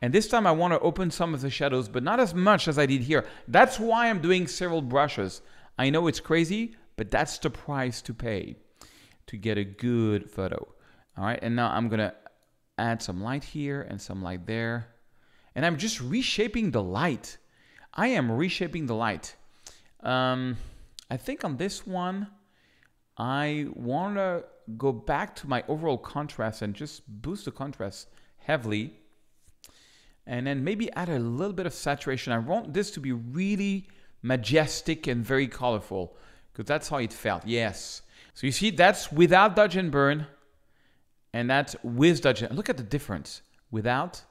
And 0.01 0.13
this 0.13 0.27
time 0.27 0.45
I 0.45 0.51
want 0.51 0.73
to 0.73 0.79
open 0.81 1.09
some 1.09 1.33
of 1.33 1.41
the 1.41 1.49
shadows, 1.49 1.87
but 1.87 2.03
not 2.03 2.19
as 2.19 2.35
much 2.35 2.67
as 2.67 2.77
I 2.77 2.85
did 2.85 3.01
here. 3.01 3.25
That's 3.47 3.79
why 3.79 4.09
I'm 4.09 4.21
doing 4.21 4.45
several 4.45 4.81
brushes. 4.81 5.41
I 5.79 5.89
know 5.89 6.07
it's 6.07 6.19
crazy, 6.19 6.75
but 6.97 7.09
that's 7.09 7.37
the 7.39 7.49
price 7.49 8.01
to 8.03 8.13
pay 8.13 8.57
to 9.27 9.37
get 9.37 9.57
a 9.57 9.63
good 9.63 10.29
photo. 10.29 10.67
All 11.17 11.25
right, 11.25 11.39
and 11.41 11.55
now 11.55 11.69
I'm 11.69 11.89
gonna 11.89 12.13
add 12.77 13.01
some 13.01 13.21
light 13.21 13.43
here 13.43 13.81
and 13.81 14.01
some 14.01 14.21
light 14.21 14.45
there. 14.45 14.87
And 15.55 15.65
I'm 15.65 15.77
just 15.77 16.01
reshaping 16.01 16.71
the 16.71 16.81
light. 16.81 17.37
I 17.93 18.07
am 18.07 18.31
reshaping 18.31 18.87
the 18.87 18.95
light. 18.95 19.35
Um, 20.01 20.57
I 21.09 21.17
think 21.17 21.43
on 21.43 21.57
this 21.57 21.85
one, 21.85 22.27
I 23.17 23.67
want 23.75 24.15
to 24.15 24.45
go 24.77 24.91
back 24.91 25.35
to 25.37 25.47
my 25.47 25.63
overall 25.67 25.97
contrast 25.97 26.61
and 26.61 26.73
just 26.73 27.03
boost 27.07 27.45
the 27.45 27.51
contrast 27.51 28.07
heavily. 28.37 28.99
And 30.25 30.47
then 30.47 30.63
maybe 30.63 30.91
add 30.93 31.09
a 31.09 31.19
little 31.19 31.53
bit 31.53 31.65
of 31.65 31.73
saturation. 31.73 32.33
I 32.33 32.39
want 32.39 32.73
this 32.73 32.89
to 32.91 32.99
be 32.99 33.11
really 33.11 33.87
majestic 34.21 35.05
and 35.05 35.23
very 35.23 35.47
colorful 35.47 36.17
because 36.51 36.65
that's 36.65 36.89
how 36.89 36.97
it 36.97 37.13
felt. 37.13 37.45
Yes. 37.45 38.01
So 38.33 38.47
you 38.47 38.51
see, 38.51 38.71
that's 38.71 39.11
without 39.11 39.55
dodge 39.55 39.75
and 39.75 39.91
burn. 39.91 40.25
And 41.33 41.49
that's 41.49 41.75
with 41.83 42.21
dodge. 42.21 42.43
Look 42.51 42.69
at 42.69 42.77
the 42.77 42.83
difference. 42.83 43.41
Without, 43.71 44.21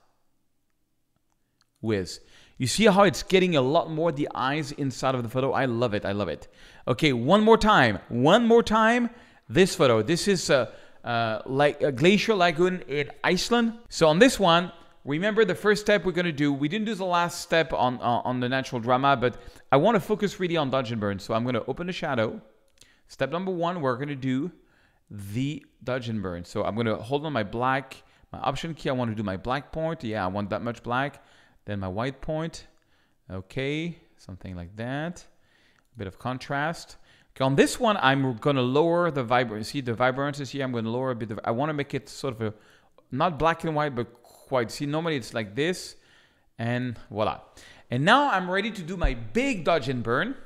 with. 1.81 2.21
You 2.59 2.69
see 2.69 2.87
how 2.87 3.03
it's 3.03 3.25
getting 3.25 3.57
a 3.57 3.61
lot 3.61 3.91
more 3.91 4.13
the 4.13 4.29
eyes 4.35 4.71
inside 4.71 5.17
of 5.17 5.25
the 5.25 5.29
photo? 5.29 5.51
I 5.51 5.65
love 5.65 5.95
it. 5.95 6.05
I 6.05 6.13
love 6.13 6.29
it. 6.29 6.47
Okay, 6.87 7.13
one 7.13 7.43
more 7.43 7.59
time. 7.59 7.99
One 8.09 8.47
more 8.47 8.63
time. 8.63 9.11
This 9.49 9.75
photo. 9.75 10.01
This 10.01 10.29
is 10.29 10.49
a, 10.49 10.73
uh, 11.03 11.43
like 11.45 11.83
a 11.83 11.91
glacial 11.91 12.37
lagoon 12.37 12.83
in 12.87 13.11
Iceland. 13.25 13.75
So 13.89 14.07
on 14.07 14.21
this 14.21 14.39
one, 14.39 14.71
remember 15.05 15.45
the 15.45 15.57
first 15.57 15.83
step 15.83 16.05
we're 16.05 16.13
going 16.13 16.25
to 16.27 16.31
do. 16.31 16.53
We 16.53 16.69
didn't 16.69 16.87
do 16.87 16.95
the 16.95 17.05
last 17.05 17.41
step 17.41 17.73
on, 17.73 17.97
uh, 17.97 18.23
on 18.25 18.39
the 18.39 18.49
natural 18.49 18.81
drama, 18.81 19.17
but 19.17 19.39
I 19.73 19.77
want 19.77 19.97
to 19.97 20.01
focus 20.01 20.39
really 20.39 20.57
on 20.57 20.71
dodge 20.71 20.93
and 20.93 21.01
burn. 21.01 21.19
So 21.19 21.35
I'm 21.35 21.43
going 21.43 21.55
to 21.55 21.65
open 21.67 21.89
the 21.89 21.93
shadow. 21.93 22.41
Step 23.09 23.33
number 23.33 23.51
one, 23.51 23.81
we're 23.81 23.97
going 23.97 24.09
to 24.09 24.15
do 24.15 24.53
the 25.13 25.65
dodge 25.85 26.09
and 26.09 26.23
burn. 26.23 26.45
So 26.45 26.65
I'm 26.65 26.75
going 26.75 26.87
to 26.87 26.97
hold 26.97 27.27
on 27.27 27.33
my 27.33 27.43
black, 27.43 28.03
my 28.33 28.39
option 28.39 28.75
key. 28.75 28.89
I 28.89 28.93
want 28.93 29.11
to 29.11 29.15
do 29.15 29.23
my 29.23 29.37
black 29.37 29.71
point. 29.71 30.03
Yeah, 30.03 30.25
I 30.25 30.29
want 30.29 30.51
that 30.51 30.63
much 30.63 30.83
black. 30.83 31.23
Then 31.67 31.81
my 31.81 31.89
white 31.89 32.23
point. 32.23 32.67
Okay, 33.31 33.99
something 34.17 34.57
like 34.57 34.75
that. 34.77 35.25
A 35.95 35.99
bit 35.99 36.07
of 36.07 36.19
contrast. 36.19 36.97
Okay, 37.37 37.45
on 37.45 37.57
this 37.57 37.79
one, 37.79 37.99
I'm 37.99 38.37
going 38.39 38.57
to 38.57 38.63
lower 38.63 39.11
the 39.11 39.23
vibrance. 39.23 39.69
See, 39.69 39.83
the 39.83 39.95
vibrance 39.95 40.41
is 40.41 40.51
here. 40.51 40.65
I'm 40.65 40.73
going 40.73 40.85
to 40.85 40.91
lower 40.91 41.11
a 41.11 41.15
bit 41.15 41.31
of, 41.31 41.39
I 41.45 41.51
want 41.51 41.69
to 41.69 41.75
make 41.75 41.93
it 41.93 42.09
sort 42.09 42.35
of 42.35 42.41
a, 42.41 42.55
not 43.11 43.39
black 43.39 43.65
and 43.65 43.75
white, 43.75 43.95
but 43.95 44.23
quite. 44.23 44.71
See, 44.71 44.87
normally 44.87 45.17
it's 45.17 45.35
like 45.35 45.55
this. 45.55 45.97
And 46.59 46.99
voila. 47.11 47.41
And 47.91 48.05
now 48.05 48.31
I'm 48.31 48.51
ready 48.51 48.71
to 48.71 48.83
do 48.83 48.97
my 48.97 49.15
big 49.15 49.65
dodge 49.65 49.89
and 49.89 50.03
burn. 50.03 50.37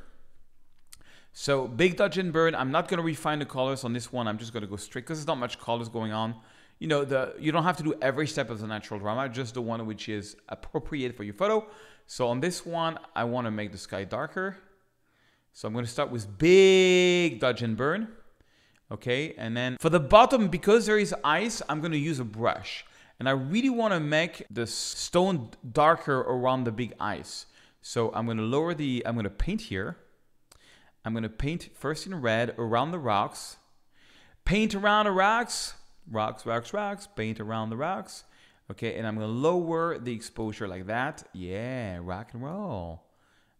So 1.38 1.68
big 1.68 1.98
dodge 1.98 2.16
and 2.16 2.32
burn. 2.32 2.54
I'm 2.54 2.70
not 2.70 2.88
going 2.88 2.96
to 2.96 3.04
refine 3.04 3.40
the 3.40 3.44
colors 3.44 3.84
on 3.84 3.92
this 3.92 4.10
one. 4.10 4.26
I'm 4.26 4.38
just 4.38 4.54
going 4.54 4.62
to 4.62 4.66
go 4.66 4.76
straight 4.76 5.04
because 5.04 5.18
there's 5.18 5.26
not 5.26 5.36
much 5.36 5.60
colors 5.60 5.86
going 5.90 6.10
on. 6.10 6.34
You 6.78 6.88
know, 6.88 7.04
the 7.04 7.34
you 7.38 7.52
don't 7.52 7.62
have 7.62 7.76
to 7.76 7.82
do 7.82 7.92
every 8.00 8.26
step 8.26 8.48
of 8.48 8.58
the 8.58 8.66
natural 8.66 8.98
drama, 8.98 9.28
just 9.28 9.52
the 9.52 9.60
one 9.60 9.84
which 9.84 10.08
is 10.08 10.36
appropriate 10.48 11.14
for 11.14 11.24
your 11.24 11.34
photo. 11.34 11.66
So 12.06 12.26
on 12.28 12.40
this 12.40 12.64
one, 12.64 12.98
I 13.14 13.24
want 13.24 13.46
to 13.46 13.50
make 13.50 13.70
the 13.70 13.76
sky 13.76 14.04
darker. 14.04 14.56
So 15.52 15.68
I'm 15.68 15.74
going 15.74 15.84
to 15.84 15.90
start 15.90 16.10
with 16.10 16.38
big 16.38 17.38
dodge 17.38 17.60
and 17.60 17.76
burn. 17.76 18.08
Okay, 18.90 19.34
and 19.36 19.54
then 19.54 19.76
for 19.78 19.90
the 19.90 20.00
bottom, 20.00 20.48
because 20.48 20.86
there 20.86 20.98
is 20.98 21.14
ice, 21.22 21.60
I'm 21.68 21.80
going 21.80 21.92
to 21.92 21.98
use 21.98 22.18
a 22.18 22.24
brush. 22.24 22.86
And 23.20 23.28
I 23.28 23.32
really 23.32 23.68
want 23.68 23.92
to 23.92 24.00
make 24.00 24.46
the 24.50 24.66
stone 24.66 25.50
darker 25.70 26.20
around 26.20 26.64
the 26.64 26.72
big 26.72 26.94
ice. 26.98 27.44
So 27.82 28.10
I'm 28.14 28.24
going 28.24 28.38
to 28.38 28.42
lower 28.42 28.72
the, 28.72 29.02
I'm 29.04 29.16
going 29.16 29.24
to 29.24 29.30
paint 29.30 29.60
here. 29.60 29.98
I'm 31.06 31.12
going 31.12 31.22
to 31.22 31.28
paint 31.28 31.68
first 31.72 32.04
in 32.04 32.20
red 32.20 32.56
around 32.58 32.90
the 32.90 32.98
rocks. 32.98 33.58
Paint 34.44 34.74
around 34.74 35.04
the 35.04 35.12
rocks. 35.12 35.74
Rocks, 36.10 36.44
rocks, 36.44 36.72
rocks. 36.72 37.06
Paint 37.06 37.38
around 37.38 37.70
the 37.70 37.76
rocks. 37.76 38.24
Okay, 38.72 38.96
and 38.96 39.06
I'm 39.06 39.14
going 39.14 39.28
to 39.28 39.32
lower 39.32 39.98
the 39.98 40.12
exposure 40.12 40.66
like 40.66 40.88
that. 40.88 41.22
Yeah, 41.32 42.00
rock 42.02 42.30
and 42.32 42.42
roll. 42.42 43.04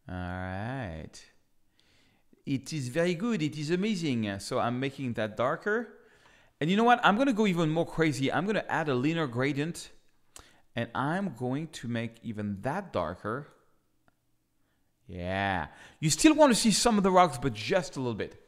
All 0.09 0.15
right. 0.17 1.13
It 2.45 2.73
is 2.73 2.89
very 2.89 3.15
good. 3.15 3.41
It 3.41 3.57
is 3.57 3.71
amazing. 3.71 4.41
So 4.41 4.59
I'm 4.59 4.81
making 4.81 5.13
that 5.13 5.37
darker. 5.37 5.89
And 6.61 6.69
you 6.69 6.77
know 6.77 6.83
what? 6.83 6.99
I'm 7.05 7.15
going 7.15 7.29
to 7.29 7.33
go 7.33 7.47
even 7.47 7.71
more 7.71 7.87
crazy. 7.87 8.33
I'm 8.33 8.45
going 8.45 8.57
to 8.57 8.73
add 8.73 8.89
a 8.89 8.95
linear 8.97 9.29
gradient. 9.29 9.91
And 10.75 10.91
I'm 10.97 11.35
going 11.39 11.69
to 11.69 11.87
make 11.87 12.17
even 12.25 12.61
that 12.63 12.93
darker. 12.93 13.47
Yeah. 15.09 15.67
You 16.01 16.11
still 16.11 16.35
want 16.35 16.53
to 16.53 16.59
see 16.59 16.71
some 16.71 16.99
of 16.99 17.05
the 17.05 17.11
rocks, 17.11 17.39
but 17.39 17.55
just 17.55 17.97
a 17.97 18.01
little 18.01 18.15
bit. 18.15 18.41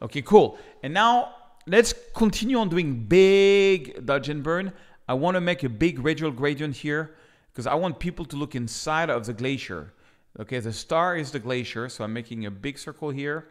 Okay, 0.00 0.22
cool. 0.22 0.58
And 0.82 0.94
now 0.94 1.34
let's 1.66 1.94
continue 2.14 2.58
on 2.58 2.68
doing 2.68 3.04
big 3.04 4.04
dodge 4.06 4.28
and 4.28 4.42
burn. 4.42 4.72
I 5.08 5.14
want 5.14 5.36
to 5.36 5.40
make 5.40 5.62
a 5.62 5.68
big 5.68 6.00
radial 6.00 6.30
gradient 6.30 6.76
here 6.76 7.16
because 7.52 7.66
I 7.66 7.74
want 7.74 7.98
people 7.98 8.24
to 8.26 8.36
look 8.36 8.54
inside 8.54 9.10
of 9.10 9.26
the 9.26 9.32
glacier. 9.32 9.92
Okay, 10.38 10.58
the 10.58 10.72
star 10.72 11.16
is 11.16 11.30
the 11.30 11.38
glacier, 11.38 11.88
so 11.88 12.04
I'm 12.04 12.12
making 12.12 12.44
a 12.44 12.50
big 12.50 12.78
circle 12.78 13.10
here. 13.10 13.48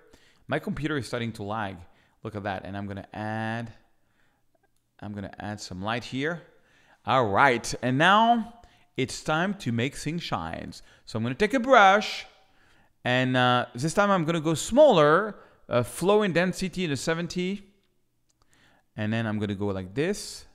My 0.48 0.60
computer 0.60 0.98
is 0.98 1.08
starting 1.08 1.32
to 1.34 1.44
lag. 1.44 1.78
Look 2.24 2.36
at 2.36 2.44
that, 2.44 2.66
and 2.66 2.78
I'm 2.78 2.86
gonna 2.86 3.08
add, 3.14 3.74
I'm 5.00 5.14
gonna 5.14 5.34
add 5.40 5.60
some 5.60 5.82
light 5.82 6.04
here. 6.04 6.44
All 7.06 7.28
right, 7.28 7.74
and 7.82 7.98
now 7.98 8.62
it's 8.98 9.24
time 9.24 9.56
to 9.56 9.72
make 9.72 9.96
things 9.96 10.22
shine. 10.22 10.74
So 11.06 11.18
I'm 11.18 11.24
gonna 11.24 11.36
take 11.36 11.56
a 11.56 11.60
brush, 11.60 12.26
and 13.06 13.38
uh, 13.38 13.68
this 13.74 13.94
time 13.94 14.12
I'm 14.12 14.26
gonna 14.26 14.42
go 14.42 14.54
smaller, 14.54 15.36
uh, 15.70 15.84
flow 15.84 16.24
in 16.24 16.34
density 16.34 16.84
in 16.84 16.90
the 16.90 16.98
70, 16.98 17.64
and 18.98 19.14
then 19.14 19.26
I'm 19.26 19.40
gonna 19.40 19.56
go 19.56 19.68
like 19.68 19.94
this. 19.94 20.46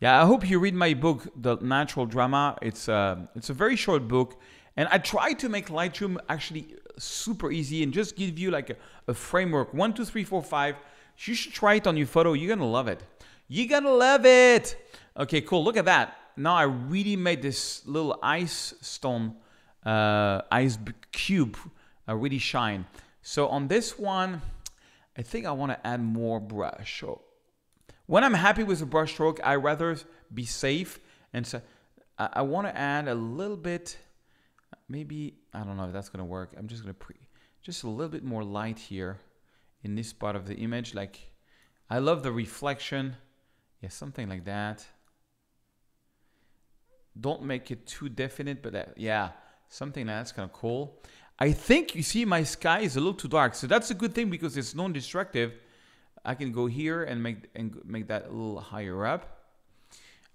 Yeah, 0.00 0.20
I 0.20 0.26
hope 0.26 0.48
you 0.48 0.58
read 0.58 0.74
my 0.74 0.94
book, 0.94 1.28
The 1.36 1.56
Natural 1.56 2.06
Drama. 2.06 2.56
It's 2.62 2.88
uh, 2.88 3.26
it's 3.36 3.50
a 3.50 3.54
very 3.54 3.76
short 3.76 4.08
book. 4.08 4.40
And 4.78 4.88
I 4.92 4.98
try 4.98 5.32
to 5.32 5.48
make 5.48 5.70
Lightroom 5.70 6.18
actually 6.28 6.76
super 6.98 7.50
easy 7.50 7.82
and 7.82 7.92
just 7.92 8.14
give 8.14 8.38
you 8.38 8.52
like 8.52 8.70
a, 8.70 8.76
a 9.08 9.14
framework. 9.14 9.74
One, 9.74 9.92
two, 9.92 10.04
three, 10.04 10.22
four, 10.22 10.40
five. 10.40 10.76
You 11.18 11.34
should 11.34 11.52
try 11.52 11.74
it 11.74 11.88
on 11.88 11.96
your 11.96 12.06
photo. 12.06 12.32
You're 12.34 12.46
going 12.46 12.60
to 12.60 12.64
love 12.64 12.86
it. 12.86 13.02
You're 13.48 13.66
going 13.66 13.82
to 13.82 13.92
love 13.92 14.24
it. 14.24 14.76
Okay, 15.16 15.40
cool. 15.40 15.64
Look 15.64 15.76
at 15.76 15.86
that. 15.86 16.16
Now 16.36 16.54
I 16.54 16.62
really 16.62 17.16
made 17.16 17.42
this 17.42 17.84
little 17.86 18.20
ice 18.22 18.72
stone, 18.80 19.34
uh, 19.84 20.42
ice 20.50 20.78
cube 21.12 21.56
uh, 22.08 22.14
really 22.14 22.38
shine. 22.38 22.86
So 23.22 23.48
on 23.48 23.68
this 23.68 23.98
one, 23.98 24.42
I 25.16 25.22
think 25.22 25.46
I 25.46 25.52
want 25.52 25.72
to 25.72 25.86
add 25.86 26.02
more 26.02 26.40
brush. 26.40 27.00
So 27.00 27.22
when 28.06 28.24
I'm 28.24 28.34
happy 28.34 28.64
with 28.64 28.78
the 28.78 28.86
brush 28.86 29.12
stroke, 29.12 29.40
I 29.44 29.56
rather 29.56 29.96
be 30.32 30.44
safe. 30.44 30.98
And 31.32 31.46
so 31.46 31.60
I, 32.18 32.28
I 32.34 32.42
want 32.42 32.66
to 32.66 32.76
add 32.76 33.08
a 33.08 33.14
little 33.14 33.56
bit, 33.56 33.98
maybe, 34.88 35.34
I 35.52 35.64
don't 35.64 35.76
know 35.76 35.84
if 35.84 35.92
that's 35.92 36.08
going 36.08 36.24
to 36.24 36.24
work. 36.24 36.54
I'm 36.56 36.68
just 36.68 36.82
going 36.82 36.94
to 36.94 36.98
pre, 36.98 37.16
just 37.62 37.82
a 37.84 37.88
little 37.88 38.10
bit 38.10 38.24
more 38.24 38.44
light 38.44 38.78
here 38.78 39.18
in 39.82 39.94
this 39.94 40.12
part 40.12 40.36
of 40.36 40.46
the 40.46 40.54
image. 40.54 40.94
Like, 40.94 41.32
I 41.90 41.98
love 41.98 42.22
the 42.22 42.32
reflection. 42.32 43.16
Yeah, 43.82 43.90
something 43.90 44.28
like 44.28 44.44
that. 44.44 44.86
Don't 47.20 47.42
make 47.42 47.70
it 47.70 47.86
too 47.86 48.08
definite, 48.08 48.62
but 48.62 48.94
yeah, 48.96 49.30
something 49.68 50.06
that's 50.06 50.32
kind 50.32 50.48
of 50.48 50.52
cool. 50.52 51.00
I 51.38 51.52
think 51.52 51.94
you 51.94 52.02
see 52.02 52.24
my 52.24 52.42
sky 52.42 52.80
is 52.80 52.96
a 52.96 53.00
little 53.00 53.14
too 53.14 53.28
dark. 53.28 53.54
So 53.54 53.66
that's 53.66 53.90
a 53.90 53.94
good 53.94 54.14
thing 54.14 54.30
because 54.30 54.56
it's 54.56 54.74
non-destructive. 54.74 55.52
I 56.24 56.34
can 56.34 56.52
go 56.52 56.66
here 56.66 57.04
and 57.04 57.22
make 57.22 57.48
and 57.54 57.80
make 57.84 58.08
that 58.08 58.26
a 58.26 58.32
little 58.32 58.60
higher 58.60 59.06
up. 59.06 59.38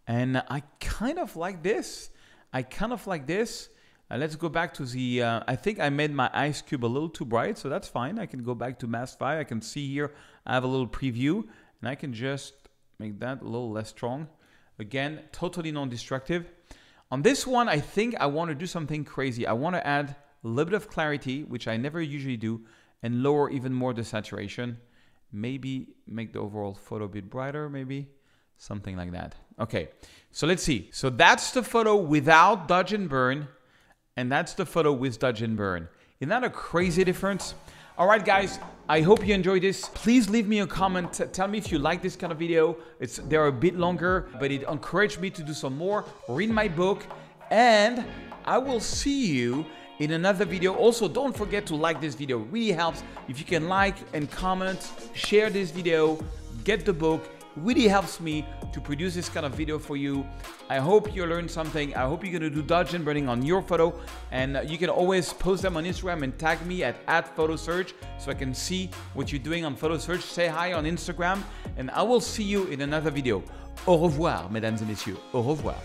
And 0.07 0.41
I 0.49 0.63
kind 0.79 1.19
of 1.19 1.35
like 1.35 1.61
this. 1.61 2.09
I 2.53 2.61
kind 2.63 2.93
of 2.93 3.05
like 3.07 3.27
this. 3.27 3.69
Uh, 4.11 4.17
let's 4.17 4.35
go 4.35 4.49
back 4.49 4.73
to 4.75 4.85
the, 4.85 5.23
uh, 5.23 5.41
I 5.47 5.55
think 5.55 5.79
I 5.79 5.89
made 5.89 6.11
my 6.11 6.29
ice 6.33 6.61
cube 6.61 6.85
a 6.85 6.87
little 6.87 7.09
too 7.09 7.25
bright, 7.25 7.57
so 7.57 7.69
that's 7.69 7.87
fine. 7.87 8.19
I 8.19 8.25
can 8.25 8.43
go 8.43 8.53
back 8.53 8.79
to 8.79 8.87
mask 8.87 9.17
5. 9.17 9.39
I 9.39 9.43
can 9.43 9.61
see 9.61 9.91
here, 9.91 10.13
I 10.45 10.53
have 10.53 10.63
a 10.63 10.67
little 10.67 10.87
preview, 10.87 11.45
and 11.81 11.89
I 11.89 11.95
can 11.95 12.13
just 12.13 12.53
make 12.99 13.19
that 13.21 13.41
a 13.41 13.45
little 13.45 13.71
less 13.71 13.89
strong. 13.89 14.27
Again, 14.77 15.21
totally 15.31 15.71
non-destructive. 15.71 16.45
On 17.11 17.21
this 17.21 17.45
one, 17.45 17.69
I 17.69 17.79
think 17.79 18.15
I 18.19 18.25
want 18.25 18.49
to 18.49 18.55
do 18.55 18.65
something 18.65 19.05
crazy. 19.05 19.45
I 19.45 19.53
want 19.53 19.75
to 19.75 19.85
add 19.85 20.15
a 20.43 20.47
little 20.47 20.71
bit 20.71 20.75
of 20.75 20.89
clarity, 20.89 21.43
which 21.43 21.67
I 21.67 21.77
never 21.77 22.01
usually 22.01 22.37
do, 22.37 22.61
and 23.01 23.21
lower 23.21 23.49
even 23.49 23.73
more 23.73 23.93
the 23.93 24.03
saturation 24.03 24.77
maybe 25.33 25.95
make 26.07 26.31
the 26.31 26.39
overall 26.39 26.75
photo 26.75 27.05
a 27.05 27.09
bit 27.09 27.29
brighter, 27.29 27.67
maybe 27.67 28.07
something 28.57 28.95
like 28.95 29.11
that. 29.11 29.35
Okay, 29.59 29.89
so 30.31 30.47
let's 30.47 30.63
see. 30.63 30.89
So 30.93 31.09
that's 31.09 31.51
the 31.51 31.63
photo 31.63 31.95
without 31.95 32.67
dodge 32.67 32.93
and 32.93 33.09
burn, 33.09 33.47
and 34.15 34.31
that's 34.31 34.53
the 34.53 34.65
photo 34.65 34.93
with 34.93 35.19
dodge 35.19 35.41
and 35.41 35.57
burn. 35.57 35.89
Isn't 36.19 36.29
that 36.29 36.43
a 36.43 36.49
crazy 36.49 37.03
difference? 37.03 37.55
All 37.95 38.07
right, 38.07 38.25
guys, 38.25 38.57
I 38.89 39.01
hope 39.01 39.23
you 39.27 39.35
enjoyed 39.35 39.61
this. 39.61 39.87
Please 39.89 40.27
leave 40.27 40.47
me 40.47 40.61
a 40.61 40.65
comment. 40.65 41.21
Tell 41.31 41.47
me 41.47 41.59
if 41.59 41.71
you 41.71 41.77
like 41.77 42.01
this 42.01 42.15
kind 42.15 42.33
of 42.33 42.39
video. 42.39 42.75
It's 42.99 43.17
They're 43.17 43.45
a 43.45 43.51
bit 43.51 43.75
longer, 43.75 44.29
but 44.39 44.49
it 44.49 44.63
encouraged 44.63 45.21
me 45.21 45.29
to 45.29 45.43
do 45.43 45.53
some 45.53 45.77
more. 45.77 46.03
Read 46.27 46.49
my 46.49 46.67
book, 46.67 47.05
and 47.51 48.03
I 48.45 48.57
will 48.57 48.79
see 48.79 49.27
you 49.27 49.63
in 49.99 50.13
another 50.13 50.43
video. 50.43 50.73
Also, 50.73 51.07
don't 51.07 51.37
forget 51.37 51.67
to 51.67 51.75
like 51.75 52.01
this 52.01 52.15
video. 52.15 52.41
It 52.41 52.47
really 52.49 52.71
helps 52.71 53.03
if 53.27 53.37
you 53.37 53.45
can 53.45 53.69
like 53.69 53.97
and 54.13 54.29
comment, 54.31 54.91
share 55.13 55.51
this 55.51 55.69
video, 55.69 56.17
get 56.63 56.85
the 56.85 56.93
book. 56.93 57.29
Really 57.55 57.87
helps 57.87 58.19
me 58.19 58.45
to 58.71 58.81
produce 58.81 59.13
this 59.13 59.29
kind 59.29 59.45
of 59.45 59.53
video 59.53 59.77
for 59.77 59.95
you. 59.95 60.25
I 60.69 60.79
hope 60.79 61.15
you 61.15 61.25
learned 61.25 61.51
something. 61.51 61.95
I 61.95 62.05
hope 62.05 62.23
you're 62.23 62.33
gonna 62.33 62.49
do 62.49 62.63
dodge 62.63 62.95
and 62.95 63.05
burning 63.05 63.29
on 63.29 63.45
your 63.45 63.61
photo 63.61 63.93
and 64.31 64.57
uh, 64.57 64.61
you 64.61 64.77
can 64.79 64.89
always 64.89 65.31
post 65.31 65.61
them 65.61 65.77
on 65.77 65.83
Instagram 65.83 66.23
and 66.23 66.37
tag 66.39 66.65
me 66.65 66.83
at, 66.83 66.95
at 67.07 67.35
PhotoSerge 67.35 67.93
so 68.17 68.31
I 68.31 68.33
can 68.33 68.55
see 68.55 68.89
what 69.13 69.31
you're 69.31 69.41
doing 69.43 69.65
on 69.65 69.77
PhotoSerge. 69.77 70.21
Say 70.21 70.47
hi 70.47 70.73
on 70.73 70.85
Instagram 70.85 71.43
and 71.77 71.91
I 71.91 72.01
will 72.01 72.21
see 72.21 72.43
you 72.43 72.65
in 72.65 72.81
another 72.81 73.11
video. 73.11 73.43
Au 73.85 73.97
revoir, 73.97 74.49
mesdames 74.49 74.81
et 74.81 74.87
messieurs. 74.87 75.17
Au 75.33 75.41
revoir. 75.41 75.75